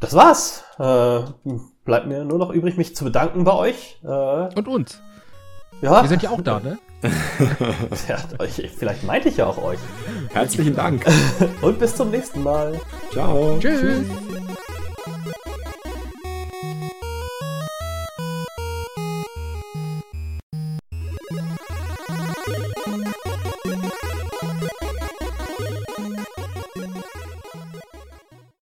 [0.00, 0.64] das war's.
[0.78, 1.20] Äh,
[1.84, 4.00] bleibt mir nur noch übrig, mich zu bedanken bei euch.
[4.02, 4.08] Äh,
[4.58, 5.00] Und uns.
[5.80, 6.78] ja, Wir sind ja auch da, ne?
[8.08, 9.78] ja, euch, vielleicht meinte ich ja auch euch.
[10.32, 11.04] Herzlichen Dank.
[11.62, 12.80] Und bis zum nächsten Mal.
[13.12, 13.58] Ciao.
[13.60, 14.06] Tschüss.